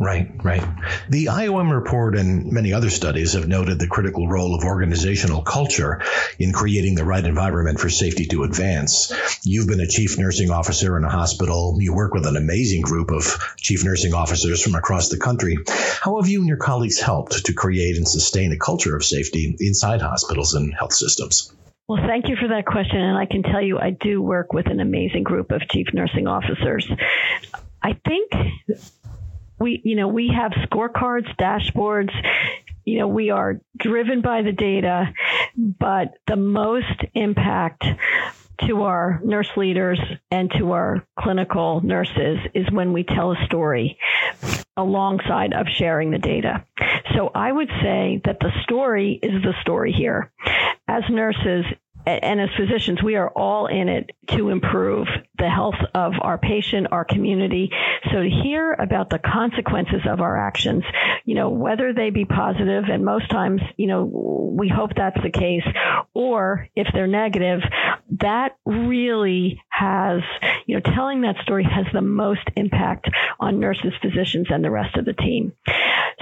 Right, 0.00 0.30
right. 0.42 0.64
The 1.10 1.26
IOM 1.26 1.70
report 1.70 2.16
and 2.16 2.50
many 2.50 2.72
other 2.72 2.88
studies 2.88 3.34
have 3.34 3.46
noted 3.46 3.78
the 3.78 3.86
critical 3.86 4.26
role 4.26 4.54
of 4.54 4.64
organizational 4.64 5.42
culture 5.42 6.00
in 6.38 6.54
creating 6.54 6.94
the 6.94 7.04
right 7.04 7.22
environment 7.22 7.78
for 7.78 7.90
safety 7.90 8.24
to 8.28 8.44
advance. 8.44 9.12
You've 9.44 9.66
been 9.68 9.80
a 9.80 9.86
chief 9.86 10.16
nursing 10.18 10.50
officer 10.50 10.96
in 10.96 11.04
a 11.04 11.10
hospital. 11.10 11.76
You 11.80 11.92
work 11.92 12.14
with 12.14 12.24
an 12.24 12.38
amazing 12.38 12.80
group 12.80 13.10
of 13.10 13.54
chief 13.58 13.84
nursing 13.84 14.14
officers 14.14 14.62
from 14.62 14.74
across 14.74 15.10
the 15.10 15.18
country. 15.18 15.58
How 15.68 16.18
have 16.18 16.30
you 16.30 16.38
and 16.38 16.48
your 16.48 16.56
colleagues 16.56 16.98
helped 16.98 17.44
to 17.44 17.52
create 17.52 17.98
and 17.98 18.08
sustain 18.08 18.52
a 18.52 18.58
culture 18.58 18.96
of 18.96 19.04
safety 19.04 19.54
inside 19.60 20.00
hospitals 20.00 20.54
and 20.54 20.72
health 20.72 20.94
systems? 20.94 21.52
Well, 21.90 22.06
thank 22.06 22.28
you 22.28 22.36
for 22.36 22.46
that 22.46 22.66
question. 22.66 23.00
And 23.00 23.18
I 23.18 23.26
can 23.26 23.42
tell 23.42 23.60
you, 23.60 23.76
I 23.76 23.90
do 23.90 24.22
work 24.22 24.52
with 24.52 24.68
an 24.68 24.78
amazing 24.78 25.24
group 25.24 25.50
of 25.50 25.60
chief 25.68 25.88
nursing 25.92 26.28
officers. 26.28 26.88
I 27.82 27.98
think 28.06 28.30
we, 29.58 29.80
you 29.82 29.96
know, 29.96 30.06
we 30.06 30.28
have 30.28 30.52
scorecards, 30.52 31.34
dashboards. 31.36 32.12
You 32.84 33.00
know, 33.00 33.08
we 33.08 33.30
are 33.30 33.60
driven 33.76 34.20
by 34.20 34.42
the 34.42 34.52
data, 34.52 35.12
but 35.56 36.14
the 36.28 36.36
most 36.36 36.86
impact 37.14 37.84
to 38.68 38.82
our 38.82 39.20
nurse 39.24 39.50
leaders 39.56 39.98
and 40.30 40.48
to 40.58 40.70
our 40.70 41.04
clinical 41.18 41.80
nurses 41.80 42.38
is 42.54 42.70
when 42.70 42.92
we 42.92 43.02
tell 43.02 43.32
a 43.32 43.46
story 43.46 43.98
alongside 44.76 45.54
of 45.54 45.66
sharing 45.66 46.12
the 46.12 46.18
data. 46.18 46.64
So 47.14 47.30
I 47.34 47.50
would 47.50 47.70
say 47.82 48.20
that 48.24 48.40
the 48.40 48.50
story 48.62 49.18
is 49.22 49.42
the 49.42 49.54
story 49.62 49.92
here. 49.92 50.30
As 50.88 51.02
nurses, 51.08 51.64
and 52.06 52.40
as 52.40 52.48
physicians, 52.56 53.02
we 53.02 53.16
are 53.16 53.28
all 53.28 53.66
in 53.66 53.88
it 53.88 54.10
to 54.28 54.48
improve 54.48 55.06
the 55.38 55.48
health 55.48 55.74
of 55.94 56.14
our 56.20 56.38
patient, 56.38 56.88
our 56.90 57.04
community. 57.04 57.70
So 58.10 58.22
to 58.22 58.28
hear 58.28 58.72
about 58.72 59.10
the 59.10 59.18
consequences 59.18 60.02
of 60.08 60.20
our 60.20 60.36
actions, 60.36 60.82
you 61.24 61.34
know, 61.34 61.50
whether 61.50 61.92
they 61.92 62.10
be 62.10 62.24
positive, 62.24 62.84
and 62.90 63.04
most 63.04 63.28
times, 63.30 63.60
you 63.76 63.86
know, 63.86 64.04
we 64.04 64.68
hope 64.68 64.92
that's 64.96 65.22
the 65.22 65.30
case, 65.30 65.64
or 66.14 66.68
if 66.74 66.88
they're 66.92 67.06
negative, 67.06 67.60
that 68.20 68.56
really 68.64 69.62
has, 69.68 70.22
you 70.66 70.76
know, 70.76 70.80
telling 70.80 71.20
that 71.20 71.36
story 71.42 71.64
has 71.64 71.86
the 71.92 72.02
most 72.02 72.42
impact 72.56 73.08
on 73.38 73.60
nurses, 73.60 73.92
physicians, 74.00 74.48
and 74.50 74.64
the 74.64 74.70
rest 74.70 74.96
of 74.96 75.04
the 75.04 75.12
team. 75.12 75.52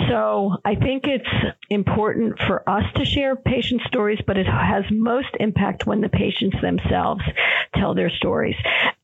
So 0.07 0.57
I 0.65 0.77
think 0.77 1.07
it's 1.07 1.29
important 1.71 2.39
for 2.47 2.69
us 2.69 2.85
to 2.97 3.05
share 3.05 3.35
patient 3.35 3.83
stories, 3.87 4.21
but 4.27 4.39
it 4.39 4.47
has 4.47 4.85
most 4.91 5.29
impact 5.41 5.87
when 5.87 6.01
the 6.01 6.09
patients 6.09 6.57
themselves 6.61 7.23
tell 7.75 7.95
their 7.95 8.11
stories. 8.11 8.55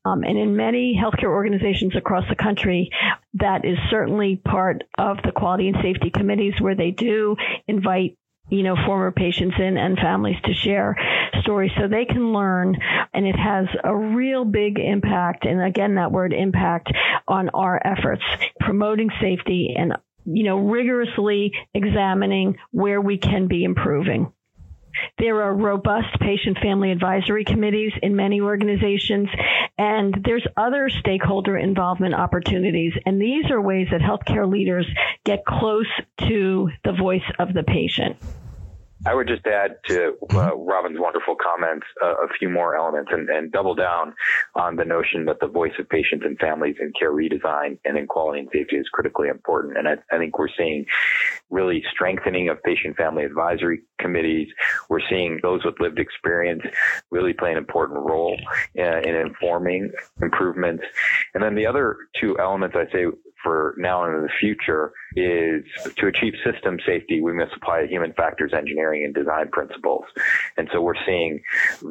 Um, 0.04 0.22
and 0.22 0.38
in 0.38 0.56
many 0.56 0.98
healthcare 1.00 1.30
organizations 1.30 1.96
across 1.96 2.28
the 2.28 2.36
country, 2.36 2.90
that 3.34 3.64
is 3.64 3.76
certainly 3.90 4.36
part 4.36 4.84
of 4.96 5.18
the 5.24 5.32
quality 5.32 5.68
and 5.68 5.78
safety 5.82 6.10
committees 6.10 6.54
where 6.60 6.76
they 6.76 6.90
do 6.90 7.36
invite 7.66 8.16
you 8.50 8.62
know, 8.62 8.76
former 8.86 9.10
patients 9.10 9.56
in 9.58 9.78
and 9.78 9.98
families 9.98 10.36
to 10.44 10.52
share 10.52 10.96
stories 11.40 11.72
so 11.78 11.88
they 11.88 12.04
can 12.04 12.32
learn. 12.32 12.76
And 13.14 13.26
it 13.26 13.36
has 13.36 13.66
a 13.82 13.96
real 13.96 14.44
big 14.44 14.78
impact. 14.78 15.46
And 15.46 15.62
again, 15.62 15.94
that 15.94 16.12
word 16.12 16.34
impact 16.34 16.92
on 17.26 17.48
our 17.50 17.80
efforts, 17.82 18.22
promoting 18.60 19.08
safety 19.20 19.74
and, 19.76 19.94
you 20.24 20.44
know, 20.44 20.58
rigorously 20.58 21.52
examining 21.74 22.56
where 22.70 23.00
we 23.00 23.18
can 23.18 23.46
be 23.46 23.64
improving. 23.64 24.32
There 25.18 25.42
are 25.42 25.52
robust 25.52 26.20
patient 26.20 26.58
family 26.58 26.92
advisory 26.92 27.44
committees 27.44 27.92
in 28.02 28.14
many 28.14 28.40
organizations, 28.40 29.28
and 29.76 30.16
there's 30.24 30.46
other 30.56 30.88
stakeholder 30.88 31.56
involvement 31.56 32.14
opportunities. 32.14 32.92
And 33.04 33.20
these 33.20 33.50
are 33.50 33.60
ways 33.60 33.88
that 33.90 34.00
healthcare 34.00 34.50
leaders 34.50 34.86
get 35.24 35.44
close 35.44 35.90
to 36.28 36.70
the 36.84 36.92
voice 36.92 37.28
of 37.38 37.54
the 37.54 37.64
patient. 37.64 38.16
I 39.06 39.14
would 39.14 39.28
just 39.28 39.46
add 39.46 39.76
to 39.88 40.16
uh. 40.32 40.56
Robyn's 40.56 40.98
wonderful 40.98 41.36
comments 41.36 41.86
uh, 42.02 42.24
a 42.24 42.28
few 42.38 42.48
more 42.48 42.74
elements 42.76 43.10
and, 43.12 43.28
and, 43.28 43.52
double 43.52 43.74
down 43.74 44.14
on 44.54 44.76
the 44.76 44.84
notion 44.84 45.26
that 45.26 45.38
the 45.40 45.46
voice 45.46 45.72
of 45.78 45.88
patients 45.88 46.24
and 46.24 46.38
families 46.38 46.76
in 46.80 46.92
care 46.98 47.12
redesign 47.12 47.78
and 47.84 47.96
in 47.98 48.06
quality 48.06 48.40
and 48.40 48.48
safety 48.52 48.76
is 48.76 48.88
critically 48.92 49.28
important. 49.28 49.76
And 49.76 49.86
I, 49.86 49.94
I 50.10 50.18
think 50.18 50.38
we're 50.38 50.48
seeing 50.56 50.86
really 51.50 51.84
strengthening 51.92 52.48
of 52.48 52.62
patient 52.62 52.96
family 52.96 53.24
advisory 53.24 53.82
committees. 54.00 54.48
We're 54.88 55.06
seeing 55.08 55.38
those 55.42 55.64
with 55.64 55.78
lived 55.78 55.98
experience 55.98 56.62
really 57.10 57.32
play 57.32 57.52
an 57.52 57.58
important 57.58 58.00
role 58.00 58.36
in, 58.74 58.84
uh, 58.84 59.00
in 59.04 59.14
informing 59.14 59.92
improvements. 60.20 60.82
And 61.34 61.42
then 61.42 61.54
the 61.54 61.66
other 61.66 61.96
two 62.20 62.36
elements 62.38 62.76
I 62.76 62.90
say 62.92 63.06
for 63.44 63.74
now 63.78 64.04
and 64.04 64.16
in 64.16 64.22
the 64.22 64.32
future 64.40 64.92
is 65.14 65.64
to 65.96 66.08
achieve 66.08 66.32
system 66.42 66.78
safety, 66.84 67.20
we 67.20 67.32
must 67.32 67.52
apply 67.54 67.86
human 67.86 68.12
factors 68.14 68.52
engineering 68.52 69.04
and 69.04 69.14
design 69.14 69.48
principles. 69.52 70.04
And 70.56 70.68
so 70.72 70.80
we're 70.80 70.94
seeing 71.06 71.42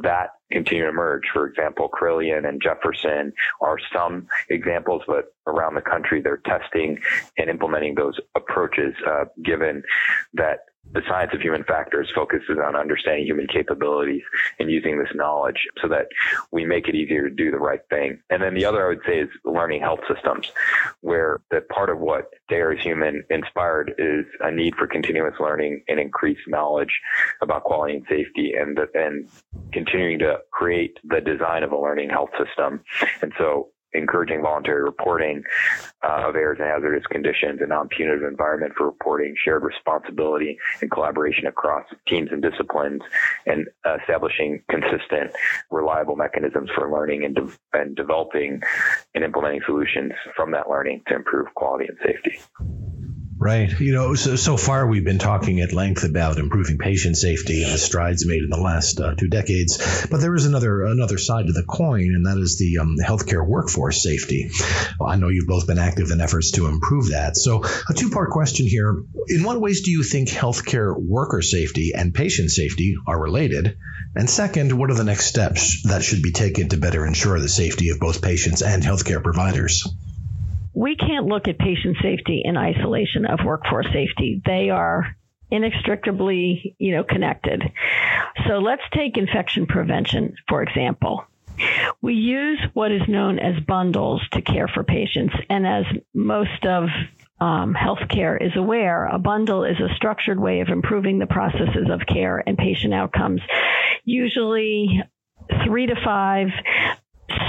that 0.02 0.32
continue 0.52 0.84
to 0.84 0.90
emerge. 0.90 1.24
For 1.32 1.48
example, 1.48 1.88
Carilion 1.88 2.46
and 2.46 2.62
Jefferson 2.62 3.34
are 3.62 3.78
some 3.94 4.28
examples, 4.50 5.04
but 5.08 5.34
around 5.48 5.76
the 5.76 5.82
country, 5.82 6.22
they're 6.22 6.42
testing 6.46 7.00
and 7.38 7.50
implementing 7.50 7.96
those 7.96 8.20
approaches, 8.36 8.94
uh, 9.08 9.26
given 9.44 9.84
that 10.34 10.60
the 10.92 11.02
science 11.08 11.32
of 11.34 11.42
human 11.42 11.64
factors 11.64 12.12
focuses 12.14 12.58
on 12.64 12.76
understanding 12.76 13.26
human 13.26 13.48
capabilities 13.48 14.22
and 14.60 14.70
using 14.70 15.00
this 15.00 15.10
knowledge 15.16 15.68
so 15.82 15.88
that 15.88 16.08
we 16.52 16.66
make 16.66 16.88
it 16.88 16.96
easier 16.96 17.30
to 17.30 17.36
do 17.36 17.52
the 17.52 17.58
right 17.58 17.82
thing. 17.90 18.20
And 18.30 18.44
then 18.44 18.54
the 18.54 18.66
other 18.66 18.86
I 18.86 18.90
would 18.90 19.02
say 19.06 19.20
is 19.20 19.30
learning 19.44 19.82
health 19.82 20.02
systems, 20.14 20.52
where 21.02 21.42
the 21.50 21.62
part 21.62 21.90
of 21.90 22.00
what 22.00 22.32
To 22.50 22.56
Err 22.56 22.74
is 22.74 22.82
Human 22.82 23.24
inspired 23.30 23.94
is 23.98 24.26
a 24.42 24.52
need 24.52 24.76
for 24.76 24.88
continuous 24.88 25.36
learning 25.40 25.84
and 25.88 26.00
increased 26.00 26.48
knowledge 26.48 27.00
about 27.42 27.64
quality 27.64 27.96
and 27.96 28.06
safety 28.08 28.54
and 28.54 28.78
and 28.94 29.28
continuing 29.72 30.20
to 30.20 30.40
create 30.52 30.98
the 31.04 31.22
design 31.22 31.64
of 31.64 31.72
a 31.72 31.80
learning 31.80 32.10
health 32.10 32.32
system. 32.38 32.82
And 33.22 33.34
so 33.38 33.70
encouraging 33.94 34.42
voluntary 34.42 34.84
reporting 34.84 35.44
uh, 36.04 36.28
of 36.28 36.36
errors 36.36 36.58
and 36.60 36.68
hazardous 36.68 37.06
conditions, 37.08 37.60
a 37.62 37.68
non-punitive 37.68 38.24
environment 38.24 38.74
for 38.78 38.86
reporting, 38.86 39.36
shared 39.44 39.64
responsibility 39.64 40.58
and 40.82 40.92
collaboration 40.92 41.48
across 41.48 41.86
teams 42.08 42.30
and 42.32 42.42
disciplines, 42.42 43.02
and 43.46 43.68
establishing 44.02 44.64
consistent, 44.70 45.32
reliable 45.72 46.16
mechanisms 46.16 46.70
for 46.76 46.92
learning 46.92 47.24
and, 47.26 47.36
de- 47.36 47.80
and 47.80 47.96
developing 47.96 48.62
and 49.16 49.24
implementing 49.24 49.62
solutions 49.66 50.12
from 50.36 50.52
that 50.52 50.70
learning 50.70 51.02
to 51.08 51.16
improve 51.16 51.54
quality 51.56 51.86
and 51.88 51.98
safety. 52.04 52.40
Right. 53.44 53.78
You 53.78 53.92
know, 53.92 54.16
so, 54.16 54.38
so 54.38 54.56
far 54.56 54.88
we've 54.88 55.04
been 55.04 55.20
talking 55.20 55.60
at 55.60 55.74
length 55.74 56.06
about 56.06 56.38
improving 56.38 56.78
patient 56.78 57.18
safety 57.18 57.64
and 57.64 57.74
the 57.74 57.78
strides 57.78 58.26
made 58.26 58.42
in 58.42 58.50
the 58.50 58.58
last 58.58 59.02
uh, 59.02 59.16
two 59.16 59.28
decades. 59.28 60.08
But 60.10 60.22
there 60.22 60.34
is 60.34 60.46
another 60.46 60.86
another 60.86 61.18
side 61.18 61.48
to 61.48 61.52
the 61.52 61.66
coin, 61.68 62.16
and 62.16 62.26
that 62.26 62.38
is 62.38 62.58
the 62.58 62.78
um, 62.78 62.96
healthcare 63.04 63.46
workforce 63.46 64.02
safety. 64.02 64.50
Well, 64.98 65.10
I 65.10 65.18
know 65.18 65.28
you've 65.28 65.50
both 65.50 65.68
been 65.68 65.78
active 65.78 66.12
in 66.12 66.22
efforts 66.22 66.52
to 66.52 66.68
improve 66.68 67.10
that. 67.10 67.36
So, 67.36 67.66
a 67.90 67.94
two 67.94 68.12
part 68.12 68.30
question 68.30 68.66
here: 68.66 69.04
In 69.28 69.44
what 69.44 69.60
ways 69.60 69.82
do 69.82 69.92
you 69.92 70.04
think 70.04 70.30
healthcare 70.30 70.96
worker 70.98 71.42
safety 71.42 71.92
and 71.94 72.14
patient 72.14 72.50
safety 72.50 72.96
are 73.06 73.22
related? 73.22 73.76
And 74.16 74.30
second, 74.30 74.72
what 74.72 74.90
are 74.90 74.96
the 74.96 75.04
next 75.04 75.26
steps 75.26 75.84
that 75.84 76.02
should 76.02 76.22
be 76.22 76.32
taken 76.32 76.70
to 76.70 76.78
better 76.78 77.06
ensure 77.06 77.42
the 77.42 77.50
safety 77.50 77.90
of 77.90 78.00
both 78.00 78.22
patients 78.22 78.62
and 78.62 78.82
healthcare 78.82 79.22
providers? 79.22 79.86
We 80.74 80.96
can't 80.96 81.28
look 81.28 81.48
at 81.48 81.58
patient 81.60 81.98
safety 82.02 82.42
in 82.44 82.58
isolation 82.58 83.26
of 83.26 83.46
workforce 83.46 83.88
safety. 83.94 84.42
They 84.46 84.70
are 84.70 85.16
inextricably, 85.52 86.76
you 86.80 86.96
know, 86.96 87.04
connected. 87.04 87.64
So 88.48 88.54
let's 88.60 88.82
take 88.92 89.18
infection 89.18 89.68
prevention, 89.68 90.36
for 90.50 90.64
example. 90.64 91.26
We 92.02 92.16
use 92.16 92.60
what 92.74 92.92
is 92.92 93.08
known 93.08 93.38
as 93.38 93.64
bundles 93.64 94.22
to 94.32 94.42
care 94.42 94.68
for 94.68 94.84
patients. 94.84 95.36
And 95.50 95.68
as 95.68 95.86
most 96.14 96.66
of 96.66 96.86
um, 97.40 97.76
healthcare 97.76 98.42
is 98.42 98.56
aware, 98.56 99.06
a 99.06 99.20
bundle 99.20 99.64
is 99.64 99.80
a 99.80 99.94
structured 99.96 100.40
way 100.40 100.62
of 100.62 100.70
improving 100.70 101.20
the 101.20 101.28
processes 101.28 101.90
of 101.92 102.08
care 102.08 102.42
and 102.46 102.58
patient 102.58 102.94
outcomes. 102.94 103.42
Usually 104.06 105.04
three 105.66 105.86
to 105.86 105.96
five 106.04 106.48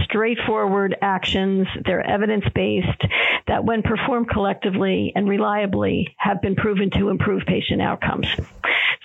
straightforward 0.05 0.97
actions. 1.01 1.67
They're 1.85 2.01
evidence 2.01 2.45
based 2.55 3.03
that, 3.47 3.65
when 3.65 3.83
performed 3.83 4.29
collectively 4.29 5.13
and 5.15 5.29
reliably, 5.29 6.15
have 6.19 6.43
been 6.43 6.57
proven 6.57 6.91
to 6.99 7.09
improve 7.09 7.43
patient 7.47 7.81
outcomes. 7.81 8.27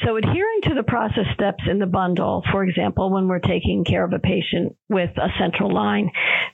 So, 0.05 0.15
adhering 0.15 0.61
to 0.63 0.75
the 0.75 0.83
process 0.83 1.25
steps 1.33 1.63
in 1.69 1.79
the 1.79 1.85
bundle, 1.85 2.43
for 2.51 2.63
example, 2.63 3.11
when 3.11 3.27
we're 3.27 3.39
taking 3.39 3.83
care 3.83 4.05
of 4.05 4.13
a 4.13 4.19
patient 4.19 4.75
with 4.87 5.11
a 5.17 5.27
central 5.37 5.73
line, 5.73 6.11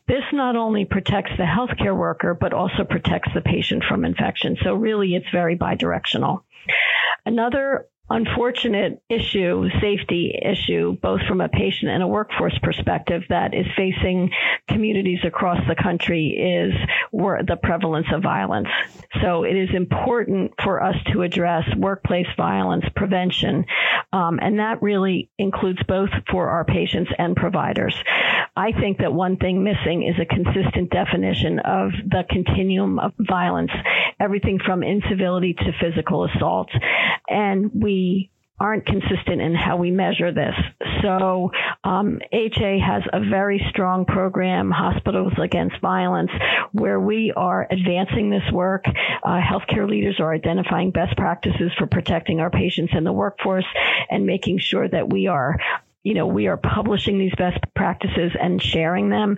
this 0.08 0.24
not 0.34 0.56
only 0.56 0.86
protects 0.86 1.32
the 1.38 1.44
healthcare 1.44 1.96
worker, 1.96 2.34
but 2.34 2.54
also 2.54 2.84
protects 2.84 3.30
the 3.36 3.42
patient 3.42 3.84
from 3.88 4.04
infection. 4.04 4.58
So, 4.64 4.74
really, 4.74 5.14
it's 5.14 5.30
very 5.32 5.56
bidirectional. 5.58 6.42
Another 7.26 7.88
unfortunate 8.10 9.02
issue, 9.10 9.68
safety 9.82 10.38
issue, 10.42 10.96
both 11.02 11.22
from 11.28 11.42
a 11.42 11.50
patient 11.50 11.92
and 11.92 12.04
a 12.04 12.08
workforce 12.08 12.58
perspective 12.62 13.24
that 13.30 13.54
is 13.54 13.66
facing 13.76 14.30
communities 14.70 15.20
across 15.24 15.60
the 15.68 15.76
country 15.76 16.28
is 16.30 16.74
the 17.12 17.58
prevalence 17.62 18.08
of 18.14 18.22
violence. 18.22 18.68
So 19.22 19.44
it 19.44 19.56
is 19.56 19.70
important 19.74 20.54
for 20.64 20.84
us 20.84 20.96
to 21.14 21.24
address 21.24 21.64
workplace 21.78 22.28
violence 22.38 22.86
prevention, 22.96 23.66
um, 24.14 24.40
and 24.42 24.60
that 24.60 24.82
really 24.82 25.30
includes 25.38 25.80
both 25.88 26.10
for 26.30 26.50
our 26.50 26.66
patients 26.66 27.12
and 27.18 27.36
providers. 27.36 27.96
I 28.56 28.72
think 28.72 29.00
that 29.00 29.14
one 29.14 29.38
thing 29.38 29.64
missing 29.64 30.04
is 30.04 30.16
a 30.20 30.26
consistent 30.26 30.90
definition 30.90 31.60
of 31.60 31.92
the 32.08 32.24
continuum 32.30 33.00
of 33.00 33.12
violence, 33.20 33.72
everything 34.20 34.60
from 34.66 34.82
incivility 34.82 35.54
to 35.54 35.74
physical 35.82 36.26
assault. 36.26 36.70
And 37.28 37.72
we 37.74 37.95
aren't 38.60 38.86
consistent 38.86 39.42
in 39.42 39.54
how 39.54 39.76
we 39.76 39.92
measure 39.92 40.32
this. 40.32 40.56
So, 41.02 41.52
um, 41.84 42.20
HA 42.32 42.80
has 42.80 43.04
a 43.12 43.20
very 43.20 43.62
strong 43.70 44.06
program, 44.06 44.72
Hospitals 44.72 45.34
Against 45.42 45.80
Violence, 45.82 46.32
where 46.72 47.00
we 47.00 47.34
are 47.36 47.68
advancing 47.70 48.30
this 48.30 48.50
work. 48.54 48.86
Uh, 48.88 49.42
healthcare 49.42 49.90
leaders 49.90 50.20
are 50.20 50.34
identifying 50.34 50.92
best 50.92 51.18
practices 51.18 51.72
for 51.78 51.86
protecting 51.86 52.40
our 52.40 52.50
patients 52.50 52.94
in 52.96 53.04
the 53.04 53.12
workforce 53.12 53.66
and 54.10 54.26
making 54.26 54.60
sure 54.60 54.88
that 54.88 55.12
we 55.12 55.28
are 55.28 55.58
you 56.06 56.14
know, 56.14 56.28
we 56.28 56.46
are 56.46 56.56
publishing 56.56 57.18
these 57.18 57.34
best 57.36 57.58
practices 57.76 58.32
and 58.40 58.62
sharing 58.62 59.10
them 59.10 59.38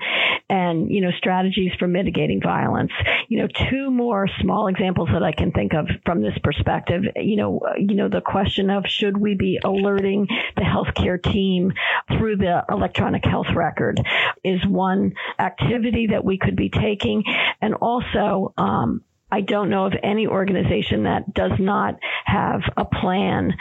and, 0.50 0.92
you 0.92 1.00
know, 1.00 1.12
strategies 1.18 1.72
for 1.80 1.88
mitigating 1.88 2.42
violence. 2.42 2.92
You 3.30 3.40
know, 3.40 3.48
two 3.70 3.90
more 3.90 4.28
small 4.42 4.68
examples 4.68 5.08
that 5.14 5.24
I 5.24 5.32
can 5.32 5.54
think 5.54 5.74
of 5.74 5.88
from 6.06 6.22
this 6.22 6.38
perspective, 6.44 7.04
you 7.16 7.38
know, 7.38 7.62
you 7.78 7.96
know, 7.96 8.10
the 8.10 8.20
question 8.20 8.70
of 8.70 8.86
should 8.86 9.16
we 9.16 9.34
be 9.34 9.58
alerting 9.64 10.28
the 10.58 10.64
healthcare 10.64 11.24
team 11.24 11.72
through 12.10 12.36
the 12.36 12.66
electronic 12.70 13.24
health 13.24 13.48
record 13.56 14.06
is 14.44 14.60
one 14.68 15.14
activity 15.40 16.08
that 16.08 16.26
we 16.26 16.38
could 16.38 16.58
be 16.58 16.70
taking. 16.70 17.24
And 17.62 17.76
also, 17.76 18.54
um, 18.58 19.04
I 19.32 19.40
don't 19.40 19.70
know 19.70 19.86
of 19.86 19.94
any 20.04 20.28
organization 20.28 21.04
that 21.04 21.34
does 21.34 21.52
not 21.60 21.96
have 22.26 22.62
a 22.76 22.84
plan 22.84 23.54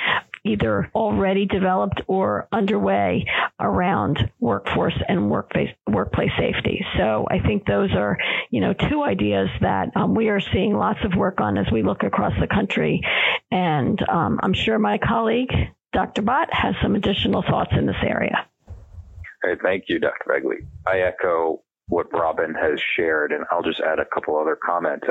either 0.48 0.90
already 0.94 1.46
developed 1.46 2.00
or 2.06 2.48
underway 2.52 3.26
around 3.60 4.30
workforce 4.40 4.96
and 5.08 5.30
workplace 5.30 5.70
workplace 5.86 6.30
safety. 6.38 6.84
So 6.96 7.26
I 7.30 7.40
think 7.40 7.66
those 7.66 7.92
are, 7.92 8.18
you 8.50 8.60
know, 8.60 8.72
two 8.72 9.02
ideas 9.02 9.48
that 9.60 9.96
um, 9.96 10.14
we 10.14 10.28
are 10.28 10.40
seeing 10.40 10.74
lots 10.74 11.00
of 11.04 11.14
work 11.14 11.40
on 11.40 11.58
as 11.58 11.66
we 11.70 11.82
look 11.82 12.02
across 12.02 12.32
the 12.40 12.46
country. 12.46 13.00
And 13.50 14.00
um, 14.08 14.40
I'm 14.42 14.52
sure 14.52 14.78
my 14.78 14.98
colleague, 14.98 15.52
Dr. 15.92 16.22
Bhatt, 16.22 16.52
has 16.52 16.74
some 16.82 16.94
additional 16.94 17.42
thoughts 17.42 17.72
in 17.72 17.86
this 17.86 17.96
area. 18.02 18.46
thank 19.62 19.84
you, 19.88 19.98
Dr. 19.98 20.24
Begley. 20.28 20.66
I 20.86 21.00
echo 21.00 21.62
what 21.88 22.12
Robyn 22.12 22.54
has 22.60 22.80
shared, 22.96 23.32
and 23.32 23.44
I'll 23.50 23.62
just 23.62 23.80
add 23.80 23.98
a 24.00 24.04
couple 24.04 24.36
other 24.36 24.58
comments. 24.62 25.06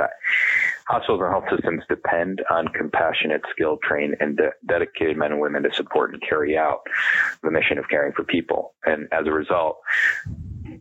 Hospitals 0.87 1.21
and 1.21 1.31
health 1.31 1.45
systems 1.49 1.83
depend 1.89 2.43
on 2.51 2.67
compassionate, 2.67 3.41
skilled, 3.51 3.81
trained, 3.81 4.17
and 4.19 4.37
de- 4.37 4.51
dedicated 4.67 5.17
men 5.17 5.31
and 5.31 5.41
women 5.41 5.63
to 5.63 5.73
support 5.73 6.13
and 6.13 6.21
carry 6.21 6.57
out 6.57 6.81
the 7.41 7.49
mission 7.49 7.79
of 7.79 7.89
caring 7.89 8.13
for 8.13 8.23
people. 8.23 8.75
And 8.85 9.07
as 9.11 9.25
a 9.25 9.31
result, 9.31 9.77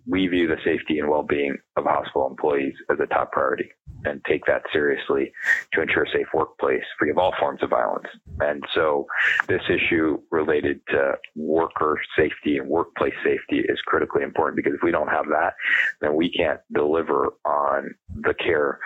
we 0.06 0.26
view 0.26 0.46
the 0.46 0.58
safety 0.64 0.98
and 0.98 1.08
well-being 1.08 1.56
of 1.76 1.84
hospital 1.84 2.26
employees 2.28 2.74
as 2.90 2.98
a 3.00 3.06
top 3.06 3.32
priority. 3.32 3.70
and 4.04 4.22
take 4.26 4.44
that 4.46 4.62
seriously 4.72 5.32
to 5.72 5.80
ensure 5.80 6.04
a 6.04 6.10
safe 6.10 6.26
workplace 6.34 6.82
free 6.98 7.10
of 7.10 7.18
all 7.18 7.32
forms 7.38 7.62
of 7.62 7.70
violence. 7.70 8.06
And 8.40 8.62
so 8.74 9.06
this 9.48 9.62
issue 9.68 10.20
related 10.30 10.80
to 10.88 11.14
worker 11.34 11.98
safety 12.16 12.58
and 12.58 12.68
workplace 12.68 13.14
safety 13.24 13.60
is 13.60 13.80
critically 13.86 14.22
important 14.22 14.56
because 14.56 14.74
if 14.74 14.82
we 14.82 14.90
don't 14.90 15.08
have 15.08 15.26
that, 15.28 15.54
then 16.00 16.14
we 16.14 16.30
can't 16.30 16.60
deliver 16.72 17.32
on 17.44 17.94
the 18.14 18.34
care 18.34 18.78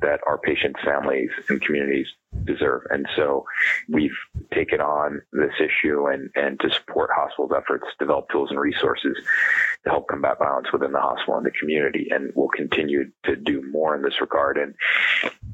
that 0.00 0.20
our 0.26 0.38
patients, 0.38 0.80
families, 0.84 1.30
and 1.48 1.62
communities 1.62 2.06
deserve. 2.44 2.82
And 2.90 3.06
so 3.16 3.44
we've 3.88 4.16
taken 4.52 4.80
on 4.80 5.22
this 5.32 5.54
issue 5.60 6.06
and, 6.06 6.28
and 6.34 6.58
to 6.60 6.70
support 6.70 7.10
hospitals' 7.14 7.52
efforts, 7.56 7.86
develop 7.98 8.28
tools 8.30 8.50
and 8.50 8.60
resources 8.60 9.16
to 9.84 9.90
help 9.90 10.08
combat 10.08 10.38
violence 10.38 10.55
within 10.72 10.92
the 10.92 11.00
hospital 11.00 11.36
and 11.36 11.46
the 11.46 11.50
community. 11.50 12.08
And 12.10 12.32
we'll 12.34 12.48
continue 12.48 13.10
to 13.24 13.36
do 13.36 13.62
more 13.70 13.94
in 13.94 14.02
this 14.02 14.20
regard. 14.20 14.58
And 14.58 14.74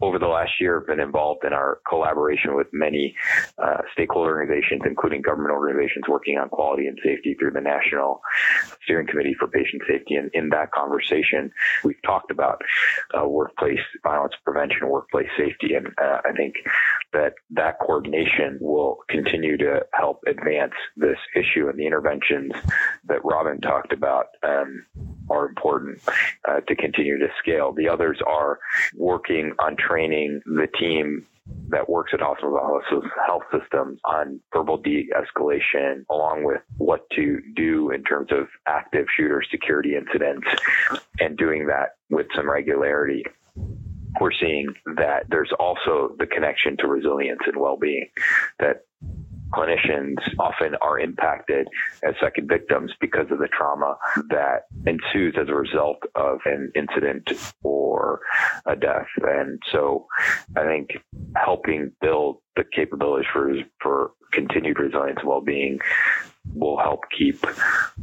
over 0.00 0.18
the 0.18 0.26
last 0.26 0.52
year, 0.60 0.80
I've 0.80 0.86
been 0.86 1.00
involved 1.00 1.44
in 1.44 1.52
our 1.52 1.80
collaboration 1.88 2.56
with 2.56 2.66
many 2.72 3.14
uh, 3.58 3.82
stakeholder 3.92 4.30
organizations, 4.30 4.82
including 4.84 5.22
government 5.22 5.54
organizations 5.54 6.04
working 6.08 6.38
on 6.38 6.48
quality 6.48 6.86
and 6.86 6.98
safety 7.02 7.34
through 7.38 7.52
the 7.52 7.60
National 7.60 8.20
Steering 8.84 9.06
Committee 9.06 9.34
for 9.38 9.48
Patient 9.48 9.82
Safety. 9.88 10.16
And 10.16 10.30
in 10.34 10.48
that 10.50 10.72
conversation, 10.72 11.52
we've 11.84 12.02
talked 12.04 12.30
about 12.30 12.62
uh, 13.14 13.26
workplace 13.26 13.80
violence 14.02 14.34
prevention, 14.44 14.88
workplace 14.88 15.28
safety. 15.36 15.74
And 15.74 15.88
uh, 16.02 16.20
I 16.24 16.32
think 16.36 16.54
that 17.12 17.34
that 17.50 17.78
coordination 17.78 18.58
will 18.60 18.98
continue 19.08 19.56
to 19.58 19.84
help 19.92 20.22
advance 20.26 20.72
this 20.96 21.18
issue 21.34 21.68
and 21.68 21.78
the 21.78 21.86
interventions 21.86 22.52
that 23.04 23.24
Robyn 23.24 23.60
talked 23.60 23.92
about 23.92 24.26
um, 24.42 24.84
are 25.30 25.46
important 25.46 26.00
uh, 26.48 26.60
to 26.60 26.74
continue 26.74 27.18
to 27.18 27.28
scale. 27.38 27.72
The 27.72 27.88
others 27.88 28.18
are 28.26 28.58
working 28.94 29.52
on 29.58 29.76
training 29.76 30.40
the 30.46 30.68
team 30.78 31.26
that 31.68 31.88
works 31.88 32.12
at 32.14 32.20
hospitals 32.20 32.84
health 33.26 33.42
systems 33.50 33.98
on 34.04 34.40
verbal 34.52 34.76
de-escalation 34.76 36.04
along 36.08 36.44
with 36.44 36.60
what 36.78 37.08
to 37.10 37.40
do 37.56 37.90
in 37.90 38.04
terms 38.04 38.28
of 38.30 38.46
active 38.66 39.06
shooter 39.16 39.42
security 39.50 39.96
incidents 39.96 40.46
and 41.18 41.36
doing 41.36 41.66
that 41.66 41.96
with 42.10 42.26
some 42.34 42.48
regularity 42.48 43.24
we're 44.20 44.32
seeing 44.32 44.68
that 44.96 45.24
there's 45.28 45.52
also 45.58 46.14
the 46.18 46.26
connection 46.26 46.76
to 46.78 46.86
resilience 46.86 47.40
and 47.46 47.56
well-being 47.56 48.08
that 48.58 48.84
clinicians 49.52 50.16
often 50.38 50.74
are 50.80 50.98
impacted 50.98 51.68
as 52.02 52.14
second 52.20 52.48
victims 52.48 52.90
because 53.00 53.26
of 53.30 53.38
the 53.38 53.48
trauma 53.48 53.96
that 54.30 54.62
ensues 54.86 55.34
as 55.40 55.48
a 55.48 55.54
result 55.54 55.98
of 56.14 56.38
an 56.46 56.72
incident 56.74 57.30
or 57.62 58.20
a 58.66 58.74
death. 58.74 59.06
And 59.22 59.62
so 59.70 60.06
I 60.56 60.64
think 60.64 60.98
helping 61.36 61.92
build 62.00 62.38
the 62.56 62.64
capabilities 62.64 63.28
for, 63.32 63.52
for 63.80 64.12
continued 64.32 64.78
resilience 64.78 65.18
and 65.20 65.28
well-being 65.28 65.80
will 66.54 66.78
help 66.78 67.00
keep 67.16 67.44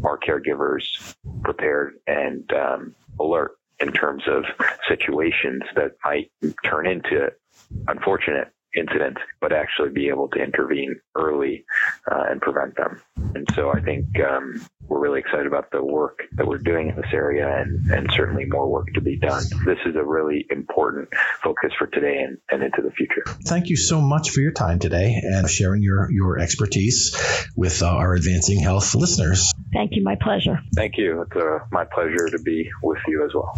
our 0.03 0.19
caregivers 0.19 1.15
prepared 1.43 1.95
and 2.07 2.51
um, 2.53 2.95
alert 3.19 3.58
in 3.79 3.91
terms 3.91 4.23
of 4.27 4.43
situations 4.87 5.63
that 5.75 5.91
might 6.03 6.31
turn 6.65 6.87
into 6.87 7.31
unfortunate 7.87 8.49
incidents, 8.75 9.21
but 9.41 9.51
actually 9.51 9.89
be 9.89 10.09
able 10.09 10.27
to 10.29 10.39
intervene 10.39 10.99
early 11.15 11.65
uh, 12.09 12.25
and 12.29 12.41
prevent 12.41 12.75
them. 12.75 13.01
And 13.35 13.47
so 13.55 13.71
I 13.71 13.81
think 13.81 14.05
um, 14.19 14.65
we're 14.87 14.99
really 14.99 15.19
excited 15.19 15.47
about 15.47 15.71
the 15.71 15.83
work 15.83 16.19
that 16.33 16.47
we're 16.47 16.57
doing 16.57 16.89
in 16.89 16.95
this 16.95 17.11
area 17.13 17.47
and, 17.47 17.91
and 17.91 18.09
certainly 18.15 18.45
more 18.45 18.67
work 18.67 18.87
to 18.93 19.01
be 19.01 19.17
done. 19.17 19.43
This 19.65 19.77
is 19.85 19.95
a 19.95 20.03
really 20.03 20.45
important 20.49 21.09
focus 21.43 21.71
for 21.77 21.87
today 21.87 22.19
and, 22.19 22.37
and 22.49 22.63
into 22.63 22.81
the 22.81 22.91
future. 22.91 23.23
Thank 23.45 23.69
you 23.69 23.77
so 23.77 24.01
much 24.01 24.31
for 24.31 24.41
your 24.41 24.51
time 24.51 24.79
today 24.79 25.19
and 25.23 25.49
sharing 25.49 25.81
your, 25.81 26.11
your 26.11 26.39
expertise 26.39 27.15
with 27.55 27.81
uh, 27.81 27.87
our 27.87 28.13
Advancing 28.13 28.59
Health 28.59 28.95
listeners. 28.95 29.51
Thank 29.73 29.91
you. 29.93 30.03
My 30.03 30.15
pleasure. 30.19 30.59
Thank 30.75 30.97
you. 30.97 31.21
It's 31.21 31.35
uh, 31.35 31.59
my 31.71 31.85
pleasure 31.85 32.29
to 32.29 32.39
be 32.39 32.69
with 32.81 32.99
you 33.07 33.25
as 33.25 33.31
well. 33.33 33.57